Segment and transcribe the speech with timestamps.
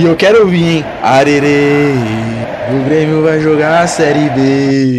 [0.00, 0.84] E eu quero ouvir, hein?
[1.02, 1.92] Arerê,
[2.74, 4.96] o Grêmio vai jogar a Série B.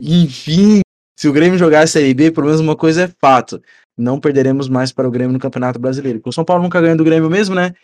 [0.00, 0.80] Enfim,
[1.20, 3.60] se o Grêmio jogar a Série B, pelo menos uma coisa é fato.
[3.94, 6.18] Não perderemos mais para o Grêmio no Campeonato Brasileiro.
[6.18, 7.74] Porque o São Paulo nunca ganha do Grêmio mesmo, né?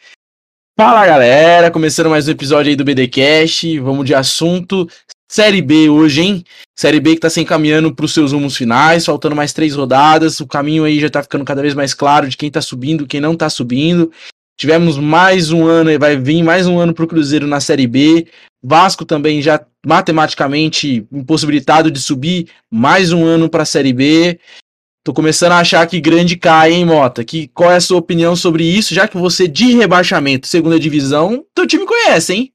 [0.74, 3.78] Fala galera, começando mais um episódio aí do BDcast.
[3.80, 4.88] Vamos de assunto
[5.30, 6.44] Série B hoje, hein?
[6.78, 10.40] Série B que tá se encaminhando para os seus rumos finais, faltando mais três rodadas.
[10.40, 13.20] O caminho aí já tá ficando cada vez mais claro de quem tá subindo, quem
[13.20, 14.10] não tá subindo.
[14.60, 18.26] Tivemos mais um ano, vai vir mais um ano pro Cruzeiro na Série B.
[18.62, 24.38] Vasco também já matematicamente impossibilitado de subir, mais um ano para a Série B.
[25.02, 27.24] Tô começando a achar que grande cai, hein, Mota?
[27.24, 31.42] Que, qual é a sua opinião sobre isso, já que você de rebaixamento, segunda divisão,
[31.54, 32.52] teu time conhece, hein?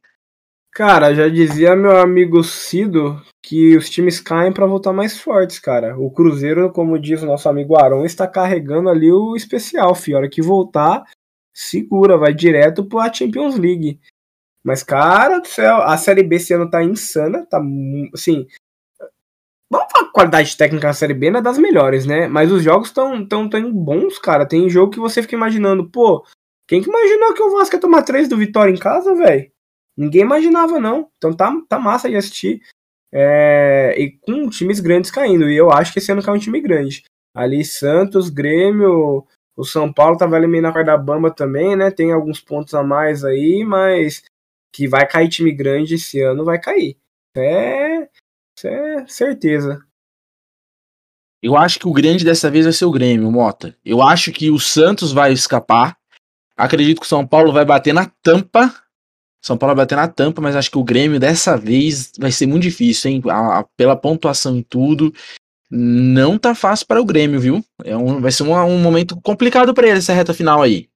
[0.72, 5.98] Cara, já dizia meu amigo Cido que os times caem para voltar mais fortes, cara.
[5.98, 10.14] O Cruzeiro, como diz o nosso amigo Arão, está carregando ali o especial, fi.
[10.14, 11.04] A hora que voltar,
[11.56, 14.00] segura, vai direto pra Champions League.
[14.64, 17.62] Mas, cara do céu, a Série B esse ano tá insana, tá
[18.14, 18.48] assim.
[19.72, 22.28] Vamos falar qualidade técnica da Série B não é das melhores, né?
[22.28, 24.48] Mas os jogos estão tão, tão bons, cara.
[24.48, 26.26] Tem jogo que você fica imaginando, pô,
[26.68, 29.52] quem que imaginou que o Vasco ia tomar 3 do Vitória em casa, velho?
[29.98, 31.10] Ninguém imaginava, não.
[31.18, 32.62] Então tá, tá massa de assistir.
[33.14, 35.50] É, e com times grandes caindo.
[35.50, 37.04] E eu acho que esse ano cai um time grande.
[37.36, 41.92] Ali Santos, Grêmio, o São Paulo tava eliminando a corda bamba também, né?
[41.92, 44.24] Tem alguns pontos a mais aí, mas
[44.74, 46.98] que vai cair time grande esse ano, vai cair.
[47.36, 48.08] É,
[48.64, 49.82] é certeza.
[51.42, 53.76] Eu acho que o grande dessa vez vai ser o Grêmio, Mota.
[53.86, 55.98] Eu acho que o Santos vai escapar.
[56.58, 58.74] Acredito que o São Paulo vai bater na tampa
[59.46, 62.48] são Paulo vai bater na tampa, mas acho que o Grêmio dessa vez vai ser
[62.48, 63.22] muito difícil, hein?
[63.30, 65.14] A, a, pela pontuação e tudo.
[65.70, 67.66] Não tá fácil para o Grêmio, viu?
[67.84, 70.90] É um, vai ser um, um momento complicado para ele essa reta final aí.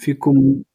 [0.00, 0.32] Fico,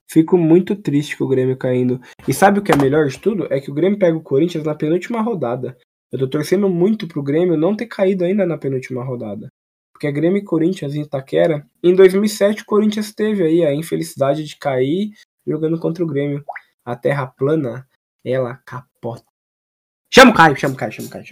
[0.10, 2.00] fico muito triste com o Grêmio caindo.
[2.28, 3.52] E sabe o que é melhor de tudo?
[3.52, 5.78] É que o Grêmio pega o Corinthians na penúltima rodada.
[6.12, 9.50] Eu tô torcendo muito pro Grêmio não ter caído ainda na penúltima rodada.
[9.92, 14.58] Porque Grêmio e Corinthians em Itaquera, em 2007 o Corinthians teve aí a infelicidade de
[14.58, 15.14] cair
[15.46, 16.44] jogando contra o Grêmio.
[16.84, 17.88] A terra plana,
[18.24, 19.26] ela capota.
[20.14, 21.26] Chama o Caio, chama o Caio, chama o Caio.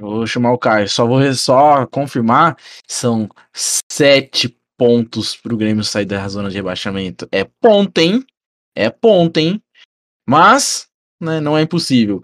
[0.00, 0.88] Vou chamar o Caio.
[0.88, 2.56] Só vou só confirmar.
[2.88, 7.28] São sete pontos pro Grêmio sair da zona de rebaixamento.
[7.30, 8.24] É ponto, hein?
[8.74, 9.62] É ponto, hein?
[10.28, 10.88] Mas,
[11.20, 12.22] né, não é impossível.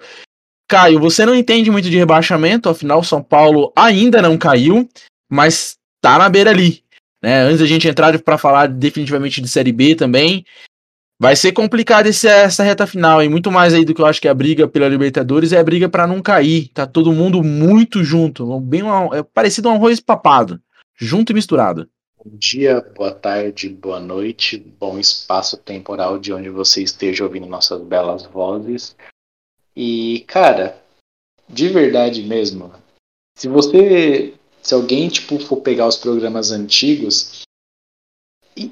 [0.69, 4.89] Caio, você não entende muito de rebaixamento, afinal, São Paulo ainda não caiu,
[5.29, 6.85] mas tá na beira ali.
[7.23, 7.43] Né?
[7.43, 10.45] Antes da gente entrar para falar definitivamente de Série B também,
[11.21, 14.19] vai ser complicado esse, essa reta final, e muito mais aí do que eu acho
[14.19, 16.69] que é a briga pela Libertadores é a briga para não cair.
[16.69, 18.81] Tá todo mundo muito junto, bem
[19.13, 20.59] é parecido a um arroz papado,
[20.99, 21.87] junto e misturado.
[22.25, 27.83] Bom dia, boa tarde, boa noite, bom espaço temporal de onde você esteja ouvindo nossas
[27.83, 28.97] belas vozes.
[29.77, 30.77] E, cara,
[31.47, 32.73] de verdade mesmo,
[33.37, 37.40] se você se alguém tipo for pegar os programas antigos,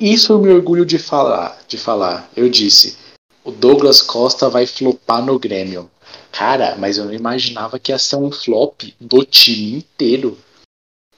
[0.01, 2.31] isso eu me orgulho de falar, de falar.
[2.37, 2.97] Eu disse,
[3.45, 5.91] o Douglas Costa vai flopar no Grêmio.
[6.31, 10.39] Cara, mas eu não imaginava que ia ser um flop do time inteiro.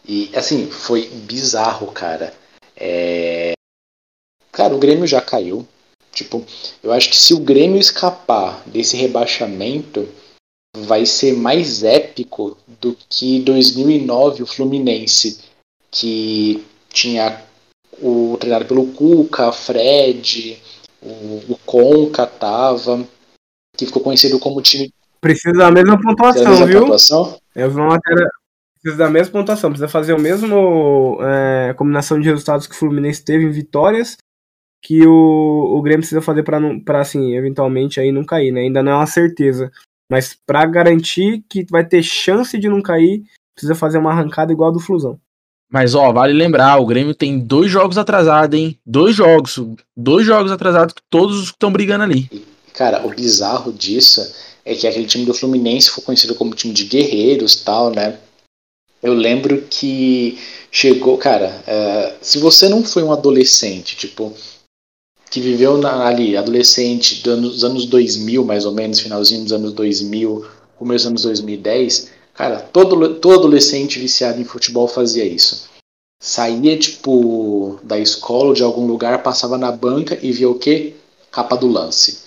[0.07, 2.35] E assim, foi bizarro, cara.
[2.77, 3.53] É...
[4.53, 5.67] Cara, o Grêmio já caiu.
[6.13, 6.45] Tipo,
[6.83, 10.09] eu acho que se o Grêmio escapar desse rebaixamento,
[10.77, 15.41] vai ser mais épico do que 2009 o Fluminense,
[15.91, 17.45] que tinha
[18.01, 20.61] o treinado pelo Cuca, Fred,
[21.03, 23.07] o, o Conca tava,
[23.77, 24.93] que ficou conhecido como time.
[25.21, 26.81] Precisa da mesma pontuação, da mesma viu?
[26.81, 27.39] Pontuação?
[27.55, 28.29] Eu vi uma matéria.
[28.81, 33.23] Precisa da mesma pontuação, precisa fazer o mesmo é, combinação de resultados que o Fluminense
[33.23, 34.17] teve em vitórias
[34.83, 38.63] que o, o Grêmio precisa fazer para assim, eventualmente aí não cair, né?
[38.63, 39.71] Ainda não é uma certeza.
[40.11, 43.23] Mas para garantir que vai ter chance de não cair,
[43.55, 45.21] precisa fazer uma arrancada igual a do Flusão.
[45.71, 48.77] Mas ó, vale lembrar, o Grêmio tem dois jogos atrasados, hein?
[48.85, 49.59] Dois jogos,
[49.97, 52.29] dois jogos atrasados que todos estão brigando ali.
[52.75, 54.21] Cara, o bizarro disso
[54.65, 58.19] é que aquele time do Fluminense foi conhecido como time de guerreiros, tal, né?
[59.03, 60.39] Eu lembro que
[60.73, 64.35] chegou, cara, é, se você não foi um adolescente, tipo,
[65.31, 70.45] que viveu na, ali, adolescente dos anos 2000, mais ou menos, finalzinho dos anos 2000,
[70.77, 75.69] começo dos anos 2010, cara, todo, todo adolescente viciado em futebol fazia isso.
[76.23, 80.95] Saía, tipo, da escola ou de algum lugar, passava na banca e via o quê?
[81.31, 82.23] Capa do lance.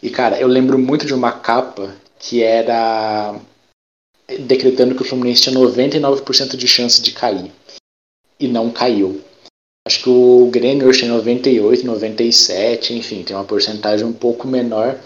[0.00, 3.34] E, cara, eu lembro muito de uma capa que era
[4.46, 7.50] decretando que o Fluminense tinha 99% de chance de cair.
[8.38, 9.20] E não caiu.
[9.84, 14.96] Acho que o Grêmio hoje tem 98, 97, enfim, tem uma porcentagem um pouco menor.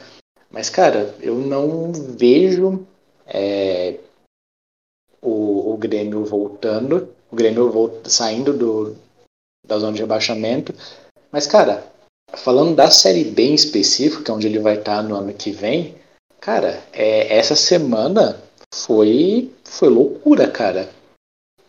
[0.50, 2.86] Mas, cara, eu não vejo
[3.26, 3.98] é,
[5.72, 8.96] o, Grêmio voltando, o Grêmio volta, saindo do,
[9.66, 10.74] da zona de rebaixamento.
[11.30, 11.84] Mas, cara,
[12.34, 15.94] falando da Série B em específico, é onde ele vai estar no ano que vem,
[16.40, 18.40] cara, é, essa semana
[18.74, 20.88] foi, foi loucura, cara.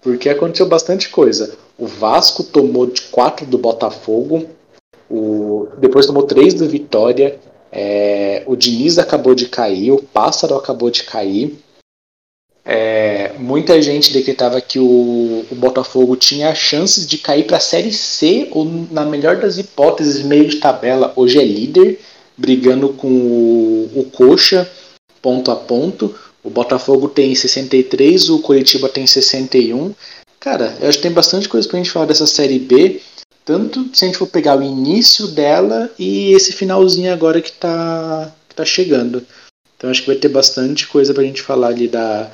[0.02, 1.56] Porque aconteceu bastante coisa.
[1.78, 4.48] O Vasco tomou de 4 do Botafogo,
[5.10, 7.40] o, depois tomou 3 do Vitória,
[7.72, 11.58] é, o Diniz acabou de cair, o Pássaro acabou de cair.
[12.64, 17.92] É, muita gente decretava que o, o, Botafogo tinha chances de cair para a Série
[17.92, 21.12] C, ou na melhor das hipóteses, meio de tabela.
[21.16, 22.00] Hoje é líder,
[22.38, 24.70] brigando com o, o Coxa,
[25.22, 26.14] ponto a ponto.
[26.44, 29.94] O Botafogo tem 63, o Curitiba tem 61.
[30.40, 33.02] Cara, eu acho que tem bastante coisa pra gente falar dessa série B.
[33.44, 38.32] Tanto se a gente for pegar o início dela e esse finalzinho agora que tá,
[38.48, 39.26] que tá chegando.
[39.76, 42.32] Então acho que vai ter bastante coisa pra gente falar ali da,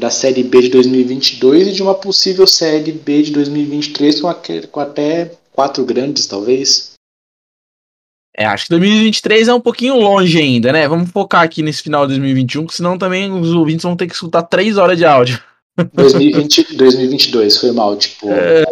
[0.00, 4.34] da série B de 2022 e de uma possível série B de 2023 com, a,
[4.72, 6.92] com até quatro grandes, talvez.
[8.34, 10.88] É, acho que 2023 é um pouquinho longe ainda, né?
[10.88, 14.14] Vamos focar aqui nesse final de 2021, que senão também os ouvintes vão ter que
[14.14, 15.38] escutar três horas de áudio.
[15.92, 18.30] 2020, 2022 foi mal, tipo.
[18.30, 18.64] É...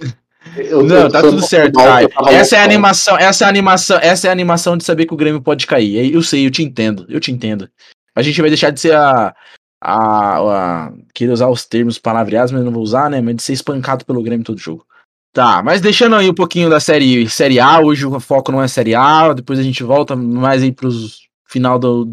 [0.57, 2.09] Eu, não, eu, tá tudo certo, Caio.
[2.29, 5.13] Essa é a animação, essa é a animação, essa é a animação de saber que
[5.13, 6.13] o Grêmio pode cair.
[6.13, 7.69] Eu sei, eu te entendo, eu te entendo.
[8.15, 9.35] A gente vai deixar de ser a.
[9.81, 13.21] a, a queria usar os termos palavreados, mas não vou usar, né?
[13.21, 14.87] Mas de ser espancado pelo Grêmio todo jogo.
[15.33, 18.67] Tá, mas deixando aí um pouquinho da série, série A, hoje o foco não é
[18.67, 22.07] série A, depois a gente volta mais aí pros final do,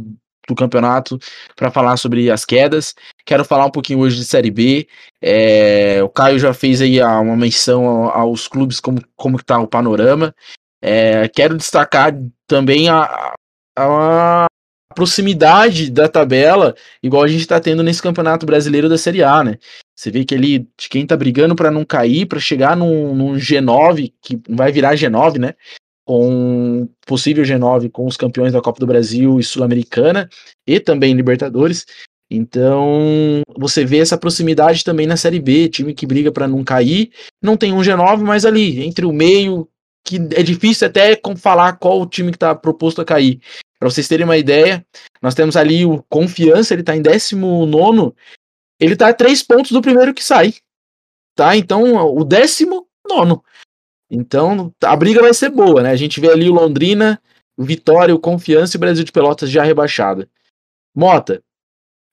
[0.47, 1.19] do campeonato
[1.55, 2.93] para falar sobre as quedas.
[3.25, 4.87] Quero falar um pouquinho hoje de Série B.
[5.21, 10.33] É, o Caio já fez aí uma menção aos clubes, como, como está o panorama.
[10.81, 12.13] É, quero destacar
[12.47, 13.33] também a,
[13.77, 14.45] a,
[14.95, 19.57] proximidade da tabela, igual a gente está tendo nesse campeonato brasileiro da Série A, né?
[19.95, 23.35] Você vê que ele, de quem tá brigando para não cair, para chegar num, num,
[23.35, 25.53] G9, que vai virar G9, né?
[26.05, 30.29] Com possível G9 com os campeões da Copa do Brasil e Sul-Americana
[30.65, 31.85] e também Libertadores.
[32.29, 37.11] Então, você vê essa proximidade também na Série B, time que briga para não cair,
[37.41, 39.69] não tem um G9, mas ali, entre o meio,
[40.03, 43.39] que é difícil até falar qual o time que está proposto a cair.
[43.85, 44.83] Para vocês terem uma ideia,
[45.21, 48.15] nós temos ali o Confiança, ele está em 19
[48.79, 50.55] ele está a três pontos do primeiro que sai.
[51.35, 51.55] Tá?
[51.55, 52.87] Então, o 19
[54.09, 55.91] Então, a briga vai ser boa, né?
[55.91, 57.21] A gente vê ali o Londrina,
[57.55, 60.27] o Vitória, o Confiança e o Brasil de Pelotas já rebaixada.
[60.95, 61.43] Mota,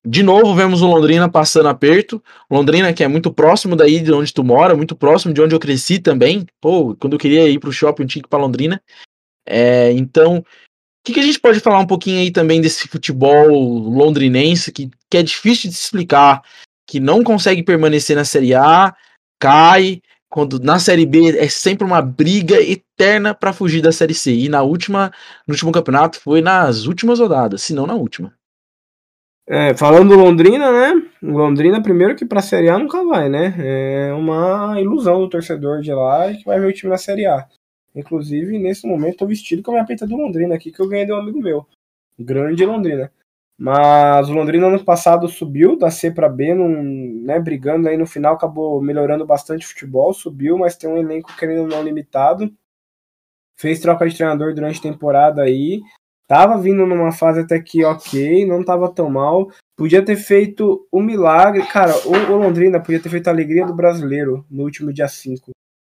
[0.06, 2.22] de novo vemos o Londrina passando aperto.
[2.50, 5.58] Londrina que é muito próximo daí de onde tu mora, muito próximo de onde eu
[5.58, 6.44] cresci também.
[6.60, 8.78] Pô, quando eu queria ir pro shopping, eu tinha que ir pra Londrina.
[9.46, 10.44] É, então,
[11.02, 14.88] o que, que, a gente pode falar um pouquinho aí também desse futebol londrinense que,
[15.10, 16.40] que é difícil de explicar,
[16.86, 18.94] que não consegue permanecer na Série A,
[19.40, 20.00] cai,
[20.30, 24.32] quando na Série B é sempre uma briga eterna para fugir da Série C.
[24.32, 25.10] E na última,
[25.44, 28.32] no último campeonato foi nas últimas rodadas, se não na última.
[29.48, 31.02] É, falando do Londrina, né?
[31.20, 33.56] Londrina, primeiro que pra Série A nunca vai, né?
[33.58, 37.44] É uma ilusão do torcedor de lá que vai ver o time na Série A.
[37.94, 41.06] Inclusive, nesse momento, tô vestido com a minha peita do Londrina aqui, que eu ganhei
[41.06, 41.66] de um amigo meu.
[42.18, 43.12] Grande Londrina.
[43.58, 48.06] Mas o Londrina ano passado subiu da C para B, num, né, brigando aí no
[48.06, 52.52] final, acabou melhorando bastante o futebol, subiu, mas tem um elenco querendo não limitado.
[53.56, 55.80] Fez troca de treinador durante a temporada aí.
[56.26, 59.50] Tava vindo numa fase até que ok, não tava tão mal.
[59.76, 61.64] Podia ter feito o um milagre.
[61.66, 65.50] Cara, o, o, Londrina podia ter feito a alegria do brasileiro no último dia 5.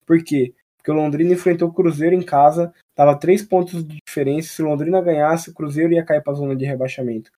[0.06, 0.54] Por quê?
[0.86, 4.50] Porque o Londrina enfrentou o Cruzeiro em casa, tava três pontos de diferença.
[4.50, 7.32] Se o Londrina ganhasse, o Cruzeiro ia cair pra zona de rebaixamento.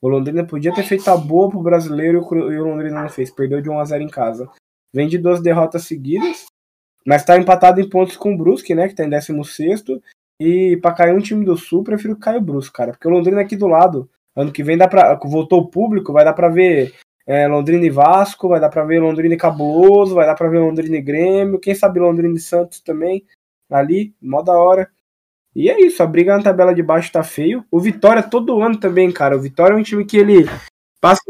[0.00, 3.30] O Londrina podia ter feito a boa pro brasileiro e o Londrina não fez.
[3.30, 4.48] Perdeu de 1 a 0 em casa.
[4.94, 6.46] Vem de duas derrotas seguidas,
[7.06, 8.88] mas tá empatado em pontos com o Brusque, né?
[8.88, 9.84] Que tá em 16
[10.40, 12.92] e pra cair um time do Sul, prefiro que caia o Brusque, cara.
[12.92, 15.20] Porque o Londrina aqui do lado, ano que vem dá pra.
[15.22, 16.94] Voltou o público, vai dar pra ver
[17.30, 20.58] é, Londrina e Vasco, vai dar pra ver Londrina e Cabuloso, vai dar pra ver
[20.58, 23.24] Londrina e Grêmio, quem sabe Londrina e Santos também,
[23.70, 24.90] ali, mó da hora.
[25.54, 27.64] E é isso, a briga na tabela de baixo tá feio.
[27.70, 29.36] O Vitória todo ano também, cara.
[29.36, 30.44] O Vitória é um time que ele
[31.00, 31.22] passa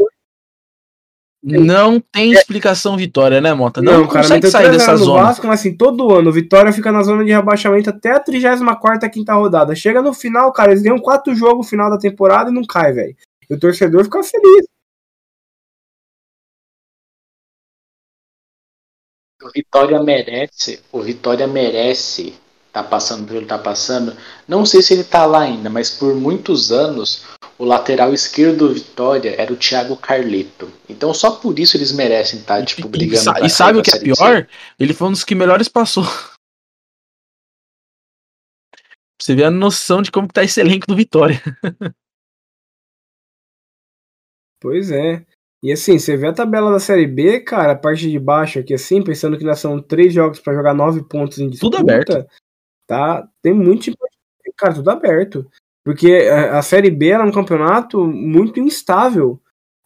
[1.43, 3.81] não tem explicação Vitória, né, Mota?
[3.81, 5.23] Não, não cara, consegue sair dessa zona.
[5.23, 9.11] Vasco, mas assim, todo ano, o Vitória fica na zona de rebaixamento até a 34
[9.11, 9.75] quinta rodada.
[9.75, 12.93] Chega no final, cara, eles ganham quatro jogos no final da temporada e não cai,
[12.93, 13.17] velho.
[13.49, 14.67] E o torcedor fica feliz.
[19.43, 22.35] O Vitória merece, o Vitória merece
[22.73, 24.17] tá passando pelo ele tá passando.
[24.47, 27.25] Não sei se ele tá lá ainda, mas por muitos anos
[27.59, 30.71] o lateral esquerdo do Vitória era o Thiago Carleto.
[30.89, 33.43] Então só por isso eles merecem estar tá, tipo brigando.
[33.43, 34.47] E, e sabe o que é pior?
[34.79, 36.05] Ele foi um dos que melhores passou.
[39.21, 41.43] Você vê a noção de como que tá esse elenco do Vitória.
[44.59, 45.27] pois é.
[45.63, 48.73] E assim, você vê a tabela da Série B, cara, a parte de baixo aqui,
[48.73, 51.79] assim, pensando que ainda são três jogos para jogar nove pontos em disputa.
[51.79, 52.27] Tudo aberto.
[52.87, 53.29] Tá?
[53.43, 53.93] Tem muito.
[54.57, 55.47] Cara, tudo aberto.
[55.85, 59.41] Porque a Série B era um campeonato muito instável.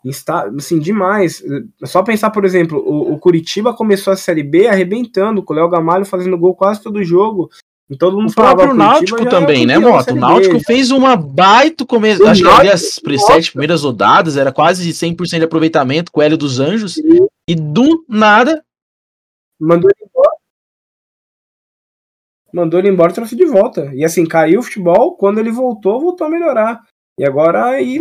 [0.05, 1.43] Insta assim, demais.
[1.83, 5.57] É só pensar, por exemplo, o, o, Curitiba começou a Série B arrebentando, com o
[5.57, 7.49] Léo Gamalho fazendo gol quase todo jogo.
[7.95, 10.11] E todo mundo o próprio Náutico também, né, Moto?
[10.11, 12.27] O Náutico fez uma baita começo.
[12.27, 16.37] Acho que ali as sete primeiras rodadas era quase 100% de aproveitamento com o Hélio
[16.37, 16.95] dos Anjos.
[16.95, 17.29] Sim.
[17.49, 18.65] E do nada.
[19.61, 20.37] Mandou ele embora.
[22.53, 23.95] Mandou ele embora e trouxe de volta.
[23.95, 25.17] E assim, caiu o futebol.
[25.17, 26.83] Quando ele voltou, voltou a melhorar.
[27.19, 28.01] E agora aí,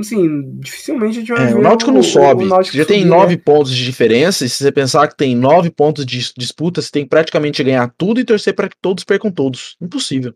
[0.00, 1.58] assim, dificilmente a gente vai é, ver.
[1.58, 2.44] O Náutico não o, sobe.
[2.44, 3.42] O Náutico já subir, tem nove né?
[3.44, 4.44] pontos de diferença.
[4.44, 7.92] E se você pensar que tem nove pontos de disputa, você tem que praticamente ganhar
[7.96, 9.76] tudo e torcer para que todos percam todos.
[9.80, 10.34] Impossível.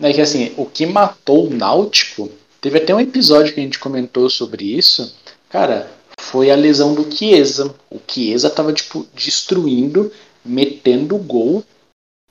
[0.00, 3.80] É que assim, o que matou o Náutico, teve até um episódio que a gente
[3.80, 5.12] comentou sobre isso.
[5.48, 7.74] Cara, foi a lesão do Chiesa.
[7.90, 10.12] O Chiesa tava, tipo, destruindo,
[10.44, 11.64] metendo gol.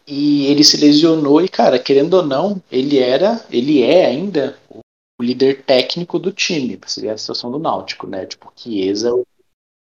[0.08, 4.58] E ele se lesionou e, cara, querendo ou não, ele era, ele é ainda
[5.20, 6.80] o líder técnico do time.
[6.86, 8.26] Seria a situação do Náutico, né?
[8.26, 9.12] Tipo, Chiesa.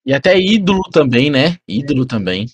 [0.06, 1.58] E até ídolo também, né?
[1.68, 2.48] Ídolo também.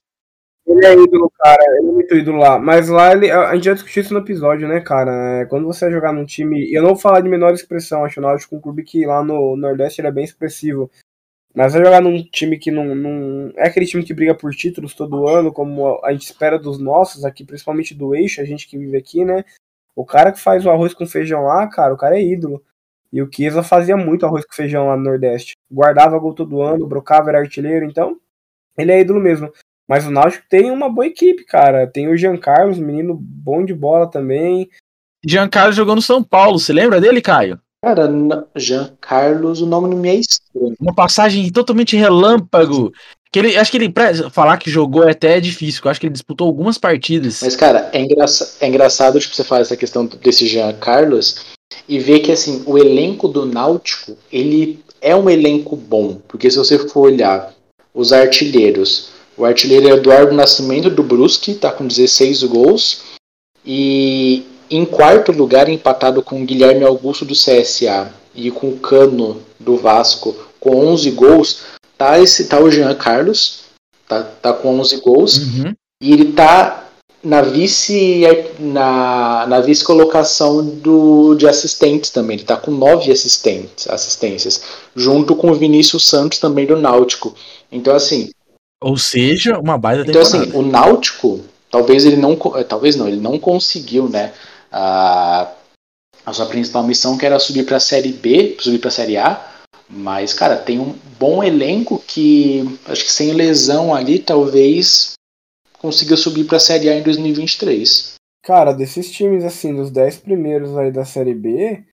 [0.66, 1.64] Ele é ídolo, cara.
[1.64, 2.58] Ele é muito ídolo lá.
[2.60, 5.42] Mas lá ele, a gente já discutiu isso no episódio, né, cara?
[5.42, 6.74] É, quando você vai jogar num time.
[6.74, 9.56] Eu não vou falar de menor expressão, acho o Náutico um clube que lá no
[9.56, 10.90] Nordeste ele é bem expressivo.
[11.54, 13.54] Mas vai jogar num time que não, não.
[13.56, 17.24] É aquele time que briga por títulos todo ano, como a gente espera dos nossos
[17.24, 19.46] aqui, principalmente do eixo, a gente que vive aqui, né?
[19.96, 22.62] O cara que faz o arroz com feijão lá, cara, o cara é ídolo.
[23.14, 25.54] E o Chiesa fazia muito arroz com feijão lá no Nordeste.
[25.72, 28.18] Guardava gol todo ano, Brocava era artilheiro, então
[28.78, 29.52] ele é ídolo mesmo.
[29.88, 31.88] Mas o Náutico tem uma boa equipe, cara.
[31.88, 34.70] Tem o Jean Carlos, menino bom de bola também.
[35.26, 37.60] Jean Carlos jogou no São Paulo, você lembra dele, Caio?
[37.84, 38.10] Cara,
[38.56, 40.76] Jean Carlos, o nome não me é estranho.
[40.80, 42.92] Uma passagem totalmente relâmpago.
[43.36, 46.06] Que ele, acho que ele, pra falar que jogou é até difícil, eu acho que
[46.06, 47.42] ele disputou algumas partidas.
[47.44, 51.44] Mas, cara, é, engraça, é engraçado tipo, você falar essa questão desse Jean Carlos
[51.86, 56.58] e ver que, assim, o elenco do Náutico, ele é um elenco bom, porque se
[56.58, 57.54] você for olhar
[57.94, 63.02] os artilheiros, o artilheiro é Eduardo Nascimento do Brusque, tá com 16 gols,
[63.66, 69.42] e em quarto lugar, empatado com o Guilherme Augusto do CSA e com o Cano
[69.60, 73.62] do Vasco, com 11 gols, tá, esse, tá o Jean Carlos,
[74.08, 75.74] tá, tá com 11 gols, uhum.
[76.02, 76.84] e ele tá
[77.24, 78.22] na vice
[78.60, 82.38] na, na vice colocação do, de assistentes também.
[82.38, 84.62] Ele tá com nove assistentes, assistências,
[84.96, 87.36] junto com o Vinícius Santos também do Náutico.
[87.72, 88.30] Então assim,
[88.82, 92.36] ou seja, uma baita Então assim, o Náutico, talvez ele não,
[92.68, 94.32] talvez não, ele não conseguiu, né,
[94.72, 95.52] a,
[96.24, 99.18] a sua principal missão que era subir para a série B, subir para a série
[99.18, 99.44] A,
[99.90, 105.14] mas, cara, tem um bom elenco que acho que sem lesão ali, talvez
[105.80, 108.16] consiga subir para a Série A em 2023.
[108.44, 111.84] Cara, desses times, assim, dos 10 primeiros aí da Série B,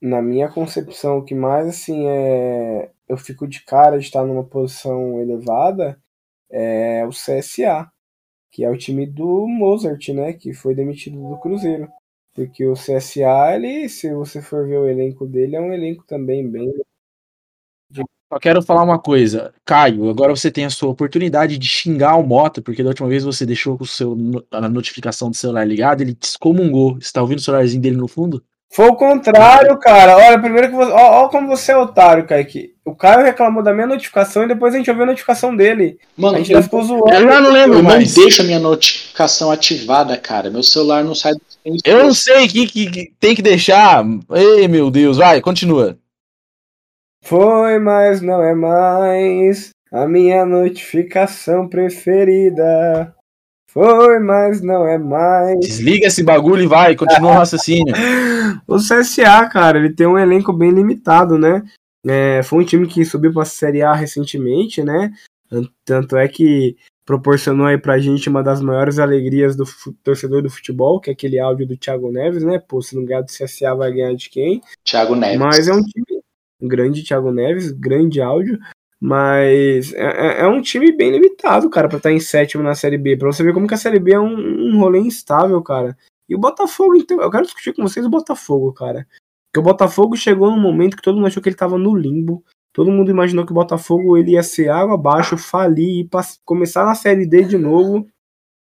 [0.00, 2.90] na minha concepção, o que mais, assim, é.
[3.08, 5.96] Eu fico de cara de estar numa posição elevada
[6.50, 7.88] é o CSA,
[8.50, 10.32] que é o time do Mozart, né?
[10.32, 11.88] Que foi demitido do Cruzeiro.
[12.34, 16.48] Porque o CSA, ele, se você for ver o elenco dele, é um elenco também
[16.48, 16.72] bem
[18.28, 19.52] só quero falar uma coisa.
[19.64, 23.22] Caio, agora você tem a sua oportunidade de xingar o Mota, porque da última vez
[23.24, 24.16] você deixou o seu,
[24.50, 26.96] a notificação do celular ligada, ele te excomungou.
[27.00, 28.42] Você tá ouvindo o celularzinho dele no fundo?
[28.72, 30.16] Foi o contrário, cara.
[30.16, 30.90] Olha, primeiro que você.
[30.90, 32.74] Olha como você é otário, Kaique.
[32.84, 35.98] O Caio reclamou da minha notificação e depois a gente ouviu a notificação dele.
[36.16, 37.10] Mano, a gente eu, ficou zoando.
[37.10, 38.14] Eu já não lembro eu mais.
[38.14, 40.50] não deixo a minha notificação ativada, cara.
[40.50, 41.40] Meu celular não sai do.
[41.84, 44.04] Eu não sei o que, que, que tem que deixar.
[44.32, 45.96] Ei, meu Deus, vai, continua.
[47.26, 53.12] Foi, mas não é mais a minha notificação preferida.
[53.68, 55.58] Foi, mas não é mais.
[55.58, 57.92] Desliga esse bagulho e vai, continua o raciocínio.
[58.68, 61.64] o CSA, cara, ele tem um elenco bem limitado, né?
[62.06, 65.12] É, foi um time que subiu para a Série A recentemente, né?
[65.84, 69.64] Tanto é que proporcionou aí pra gente uma das maiores alegrias do
[70.04, 72.60] torcedor do futebol, que é aquele áudio do Thiago Neves, né?
[72.60, 74.62] Pô, se não ganhar do CSA, vai ganhar de quem?
[74.84, 75.38] Thiago Neves.
[75.38, 76.15] Mas é um time,
[76.60, 78.58] grande Thiago Neves, grande áudio,
[79.00, 82.98] Mas é, é, é um time bem limitado, cara, pra estar em sétimo na Série
[82.98, 83.16] B.
[83.16, 85.96] Pra você ver como que a Série B é um, um rolê instável, cara.
[86.28, 89.06] E o Botafogo, então, eu quero discutir com vocês o Botafogo, cara.
[89.46, 92.42] Porque o Botafogo chegou num momento que todo mundo achou que ele tava no limbo.
[92.72, 96.08] Todo mundo imaginou que o Botafogo ele ia ser água abaixo, falir e
[96.44, 98.06] começar na Série D de novo.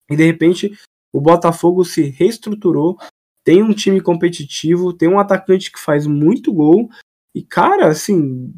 [0.09, 0.77] E de repente
[1.13, 2.97] o Botafogo se reestruturou,
[3.43, 6.89] tem um time competitivo, tem um atacante que faz muito gol.
[7.35, 8.53] E, cara, assim,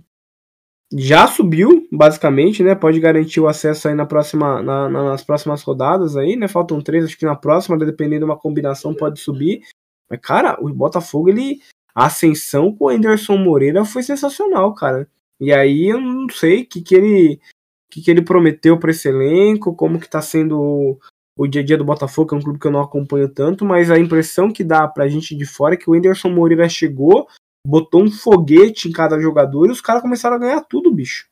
[0.94, 2.76] já subiu, basicamente, né?
[2.76, 6.48] Pode garantir o acesso aí na próxima, na, nas próximas rodadas aí, né?
[6.48, 9.64] Faltam três, acho que na próxima, dependendo de uma combinação, pode subir.
[10.08, 11.60] Mas, cara, o Botafogo, ele.
[11.96, 15.10] A ascensão com o Anderson Moreira foi sensacional, cara.
[15.42, 17.42] E aí eu não sei o que, que ele.
[17.90, 21.00] que, que ele prometeu para esse elenco, como que tá sendo o,
[21.36, 23.90] o dia a dia do Botafogo, é um clube que eu não acompanho tanto, mas
[23.90, 27.28] a impressão que dá pra gente de fora é que o Anderson Moreira chegou,
[27.68, 31.28] botou um foguete em cada jogador e os caras começaram a ganhar tudo, bicho.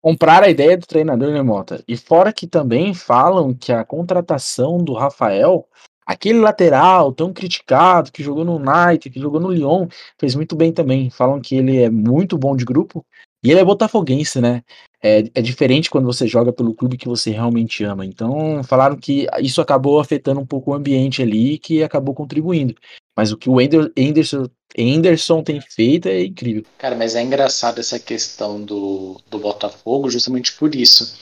[0.00, 1.82] Comprar a ideia do treinador, né, Mota?
[1.88, 5.66] E fora que também falam que a contratação do Rafael,
[6.06, 10.72] aquele lateral tão criticado, que jogou no United, que jogou no Lyon, fez muito bem
[10.72, 11.10] também.
[11.10, 13.04] Falam que ele é muito bom de grupo
[13.42, 14.62] e ele é botafoguense, né?
[15.02, 18.06] É, é, diferente quando você joga pelo clube que você realmente ama.
[18.06, 22.76] Então, falaram que isso acabou afetando um pouco o ambiente ali, que acabou contribuindo.
[23.16, 24.46] Mas o que o Anderson,
[24.78, 26.64] Anderson tem feito é incrível.
[26.76, 31.16] Cara, mas é engraçado essa questão do, do Botafogo justamente por isso.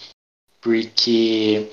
[0.61, 1.71] Porque,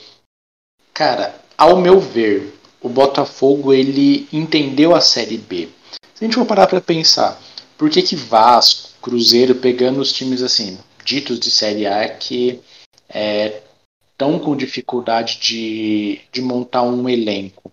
[0.94, 5.70] cara, ao meu ver, o Botafogo ele entendeu a Série B.
[6.14, 7.42] Se a gente for parar para pensar,
[7.78, 12.62] por que que Vasco, Cruzeiro pegando os times assim, ditos de Série A que
[13.10, 13.64] é,
[14.12, 17.72] estão com dificuldade de, de montar um elenco?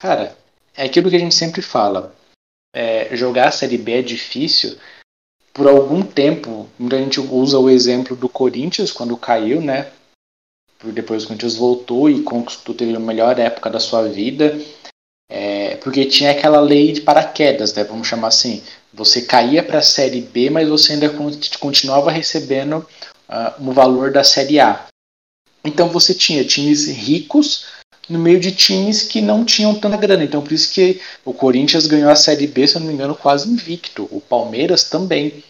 [0.00, 0.36] Cara,
[0.76, 2.14] é aquilo que a gente sempre fala.
[2.74, 4.76] É, jogar a Série B é difícil.
[5.52, 9.92] Por algum tempo, a gente usa o exemplo do Corinthians quando caiu, né?
[10.82, 14.58] Depois o Corinthians voltou e conquistou, teve a melhor época da sua vida.
[15.30, 17.84] É, porque tinha aquela lei de paraquedas, né?
[17.84, 18.62] Vamos chamar assim.
[18.92, 21.10] Você caía para a Série B, mas você ainda
[21.58, 22.86] continuava recebendo
[23.28, 24.86] uh, o valor da Série A.
[25.64, 27.66] Então você tinha times ricos
[28.08, 30.24] no meio de times que não tinham tanta grana.
[30.24, 33.14] Então por isso que o Corinthians ganhou a Série B, se eu não me engano,
[33.14, 34.08] quase invicto.
[34.10, 35.42] O Palmeiras também.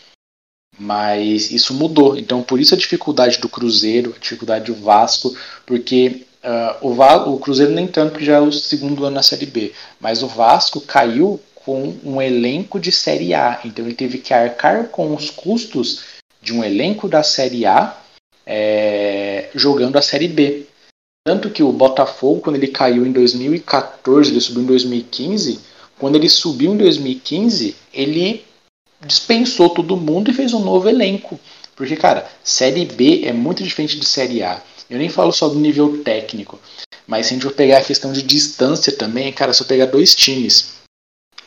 [0.78, 2.16] Mas isso mudou.
[2.16, 5.36] Então por isso a dificuldade do Cruzeiro, a dificuldade do Vasco,
[5.66, 9.22] porque uh, o, Va o Cruzeiro nem tanto, porque já é o segundo ano na
[9.22, 9.72] Série B.
[10.00, 13.60] Mas o Vasco caiu com um elenco de Série A.
[13.64, 16.02] Então ele teve que arcar com os custos
[16.42, 17.96] de um elenco da Série A
[18.46, 20.66] é, jogando a Série B.
[21.26, 25.58] Tanto que o Botafogo, quando ele caiu em 2014, ele subiu em 2015.
[25.98, 28.44] Quando ele subiu em 2015, ele
[29.00, 31.40] dispensou todo mundo e fez um novo elenco.
[31.74, 34.62] Porque, cara, Série B é muito diferente de Série A.
[34.90, 36.60] Eu nem falo só do nível técnico.
[37.06, 39.86] Mas se a gente for pegar a questão de distância também, cara, se eu pegar
[39.86, 40.74] dois times,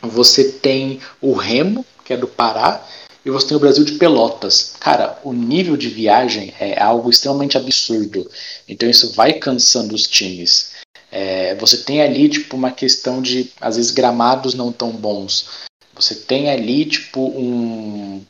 [0.02, 2.84] você tem o Remo, que é do Pará,
[3.28, 4.76] e você tem o Brasil de Pelotas.
[4.80, 8.26] Cara, o nível de viagem é algo extremamente absurdo.
[8.66, 10.72] Então isso vai cansando os times.
[11.12, 15.50] É, você tem ali tipo uma questão de às vezes gramados não tão bons.
[15.94, 18.24] Você tem ali tipo um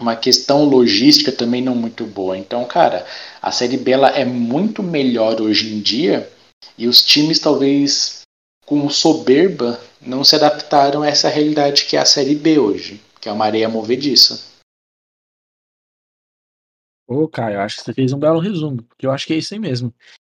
[0.00, 2.36] uma questão logística também não muito boa.
[2.36, 3.06] Então, cara,
[3.40, 6.28] a Série B ela é muito melhor hoje em dia
[6.76, 8.22] e os times talvez
[8.66, 13.28] com soberba não se adaptaram a essa realidade que é a Série B hoje que
[13.28, 14.50] é uma areia movediça.
[17.06, 19.54] Ô, Caio, acho que você fez um belo resumo, porque eu acho que é isso
[19.54, 19.94] aí mesmo.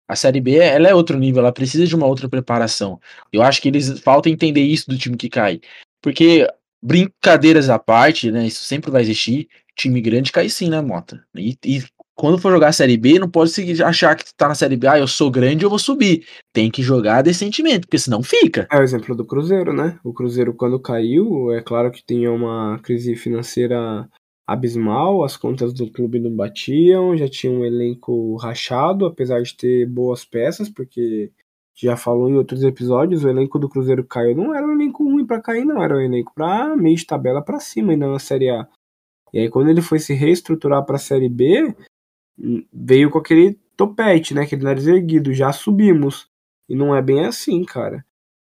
[0.07, 3.01] A Série B, ela é outro nível, ela precisa de uma outra preparação.
[3.33, 5.59] Eu acho que eles falta entender isso do time que cai.
[5.99, 6.47] Porque,
[6.79, 11.25] brincadeiras à parte, né, isso sempre vai existir, time grande cai sim, né, Mota?
[11.33, 11.83] E, e
[12.15, 13.51] quando for jogar a Série B, não pode
[13.83, 16.25] achar que tá na Série B, ah, eu sou grande, eu vou subir.
[16.53, 18.67] Tem que jogar decentemente, porque senão fica.
[18.71, 19.99] É o exemplo do Cruzeiro, né?
[20.03, 24.09] O Cruzeiro, quando caiu, é claro que tinha uma crise financeira
[24.47, 29.85] abismal, as contas do clube não batiam, já tinha um elenco rachado, apesar de ter
[29.85, 31.31] boas peças, porque
[31.75, 34.35] já falou em outros episódios, o elenco do Cruzeiro caiu.
[34.35, 37.41] Não era um elenco ruim para cair, não, era um elenco para meio de tabela
[37.41, 38.65] para cima ainda na Série A.
[39.33, 41.75] E aí, quando ele foi se reestruturar para a Série B,
[42.73, 44.43] veio com aquele topete, né?
[44.43, 46.27] Aquele nariz erguido, já subimos.
[46.67, 48.05] E não é bem assim, cara.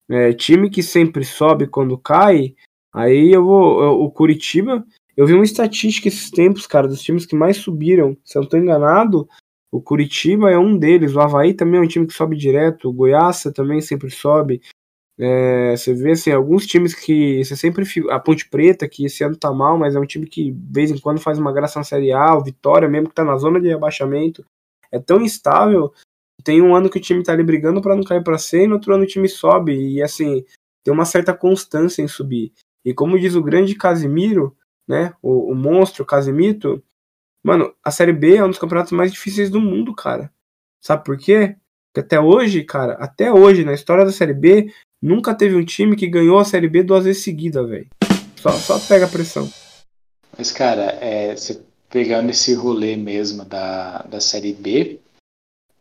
[0.10, 2.56] É, time que sempre sobe quando cai,
[2.93, 4.04] aí eu vou.
[4.04, 8.17] O Curitiba, eu vi uma estatística esses tempos, cara, dos times que mais subiram.
[8.23, 9.28] Se eu não tô enganado,
[9.71, 11.13] o Curitiba é um deles.
[11.13, 12.89] O Havaí também é um time que sobe direto.
[12.89, 14.62] O Goiás também sempre sobe.
[15.20, 17.84] É, você vê assim, alguns times que você sempre.
[18.12, 20.92] A Ponte Preta, que esse ano tá mal, mas é um time que de vez
[20.92, 23.60] em quando faz uma graça na Série A, o Vitória mesmo que tá na zona
[23.60, 24.46] de rebaixamento.
[24.92, 25.92] É tão instável.
[26.44, 28.68] Tem um ano que o time tá ali brigando para não cair pra C, e
[28.68, 29.74] no outro ano o time sobe.
[29.74, 30.46] E assim,
[30.84, 32.54] tem uma certa constância em subir.
[32.86, 34.56] E como diz o grande Casimiro,
[34.88, 35.14] né?
[35.22, 36.82] O, o monstro Casimito,
[37.44, 40.32] mano, a Série B é um dos campeonatos mais difíceis do mundo, cara.
[40.80, 41.58] Sabe por quê?
[41.88, 45.96] Porque até hoje, cara, até hoje, na história da Série B, nunca teve um time
[45.96, 47.88] que ganhou a Série B duas vezes seguida, velho.
[48.36, 49.50] Só, só pega a pressão.
[50.38, 55.00] Mas, cara, é, você pegando esse rolê mesmo da, da Série B,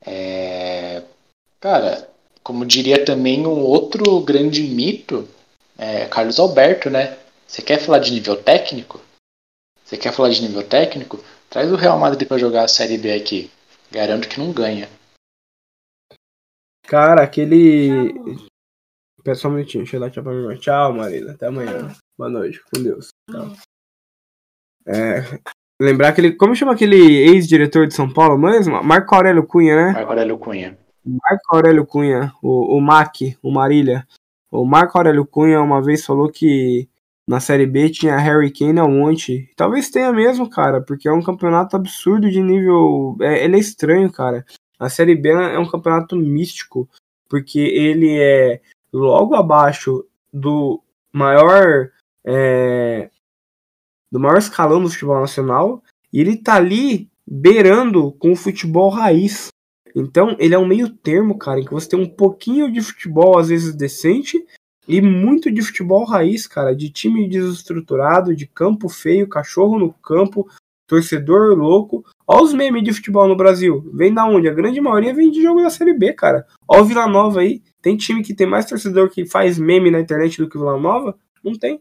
[0.05, 1.03] é,
[1.61, 2.09] cara,
[2.43, 5.29] como diria também um outro grande mito,
[5.77, 7.19] é Carlos Alberto, né?
[7.47, 9.01] Você quer falar de nível técnico?
[9.85, 11.23] Você quer falar de nível técnico?
[11.51, 13.51] Traz o Real Madrid para jogar a Série B aqui.
[13.91, 14.89] Garanto que não ganha.
[16.87, 18.15] Cara, aquele.
[19.27, 20.57] Pera só um minutinho, deixa eu dar tchau pra minha irmã.
[20.57, 21.33] Tchau, Marina.
[21.33, 21.93] Até amanhã.
[22.17, 22.63] Boa noite.
[22.73, 23.09] Com Deus.
[23.29, 23.51] Tchau.
[24.87, 25.41] É,
[25.83, 26.37] lembrar aquele.
[26.37, 28.81] Como chama aquele ex-diretor de São Paulo mesmo?
[28.85, 29.93] Marco Aurélio Cunha, né?
[29.95, 30.79] Marco Aurélio Cunha.
[31.05, 34.07] Marco Aurélio Cunha, o, o MAC, o Marília.
[34.49, 36.89] O Marco Aurélio Cunha uma vez falou que
[37.29, 39.51] na Série B tinha Harry Kane ao monte.
[39.57, 43.17] Talvez tenha mesmo, cara, porque é um campeonato absurdo de nível.
[43.21, 44.47] É, ele é estranho, cara.
[44.79, 46.89] A Série B é um campeonato místico,
[47.29, 48.61] porque ele é
[48.97, 50.83] logo abaixo do
[51.13, 51.91] maior.
[52.25, 53.11] É,
[54.11, 55.83] do maior escalão do futebol nacional.
[56.13, 59.49] E ele tá ali beirando com o futebol raiz.
[59.95, 63.39] Então, ele é um meio termo, cara, em que você tem um pouquinho de futebol,
[63.39, 64.45] às vezes decente,
[64.87, 70.49] e muito de futebol raiz, cara, de time desestruturado, de campo feio, cachorro no campo,
[70.87, 72.05] torcedor louco.
[72.27, 73.89] Olha os memes de futebol no Brasil.
[73.93, 74.49] Vem da onde?
[74.49, 76.47] A grande maioria vem de jogo da Série B, cara.
[76.69, 77.63] Olha o Vila Nova aí.
[77.83, 80.79] Tem time que tem mais torcedor que faz meme na internet do que o Vila
[80.79, 81.19] Nova?
[81.43, 81.81] Não tem.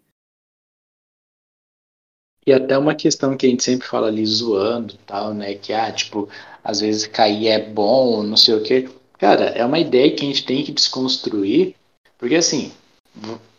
[2.46, 5.56] E até uma questão que a gente sempre fala ali zoando tal, né?
[5.56, 6.30] Que, ah, tipo,
[6.63, 8.88] às vezes cair é bom, não sei o quê.
[9.18, 11.74] Cara, é uma ideia que a gente tem que desconstruir,
[12.20, 12.72] porque assim,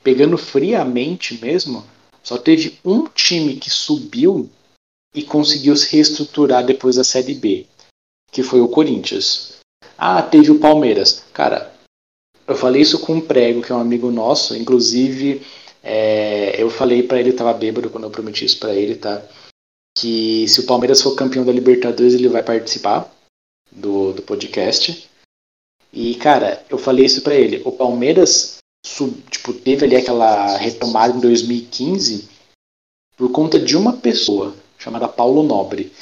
[0.04, 1.84] pegando friamente mesmo,
[2.22, 4.48] só teve um time que subiu
[5.14, 7.66] e conseguiu se reestruturar depois da Série B,
[8.30, 9.58] que foi o Corinthians.
[9.96, 11.24] Ah, teve o Palmeiras.
[11.32, 11.72] Cara,
[12.46, 15.42] eu falei isso com um prego, que é um amigo nosso, inclusive
[15.82, 19.22] é, eu falei para ele, tava bêbado quando eu prometi isso para ele, tá?
[19.96, 23.08] Que se o Palmeiras for campeão da Libertadores, ele vai participar
[23.70, 25.08] do, do podcast.
[25.92, 27.62] E, cara, eu falei isso para ele.
[27.64, 32.28] O Palmeiras sub, tipo, teve ali aquela retomada em 2015
[33.16, 35.92] por conta de uma pessoa chamada Paulo Nobre.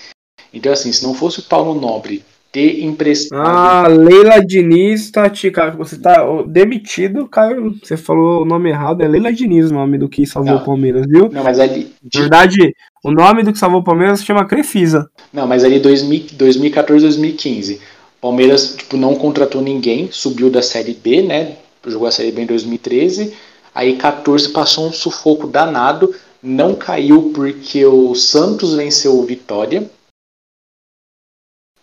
[0.53, 3.45] Então, assim, se não fosse o Paulo Nobre ter emprestado.
[3.45, 7.75] Ah, Leila Diniz tá te, você tá demitido, Caio.
[7.83, 10.63] Você falou o nome errado, é Leila Diniz o nome do que salvou Não.
[10.63, 11.29] o Palmeiras, viu?
[11.33, 11.93] Não, mas ali.
[12.15, 15.11] Na verdade, o nome do que salvou o Palmeiras se chama Crefisa.
[15.33, 17.81] Não, mas ali 2000 2014, 2015.
[18.21, 21.57] Palmeiras tipo, não contratou ninguém, subiu da Série B, né?
[21.85, 23.35] Jogou a Série B em 2013.
[23.75, 29.91] Aí 14 passou um sufoco danado, não caiu porque o Santos venceu o Vitória.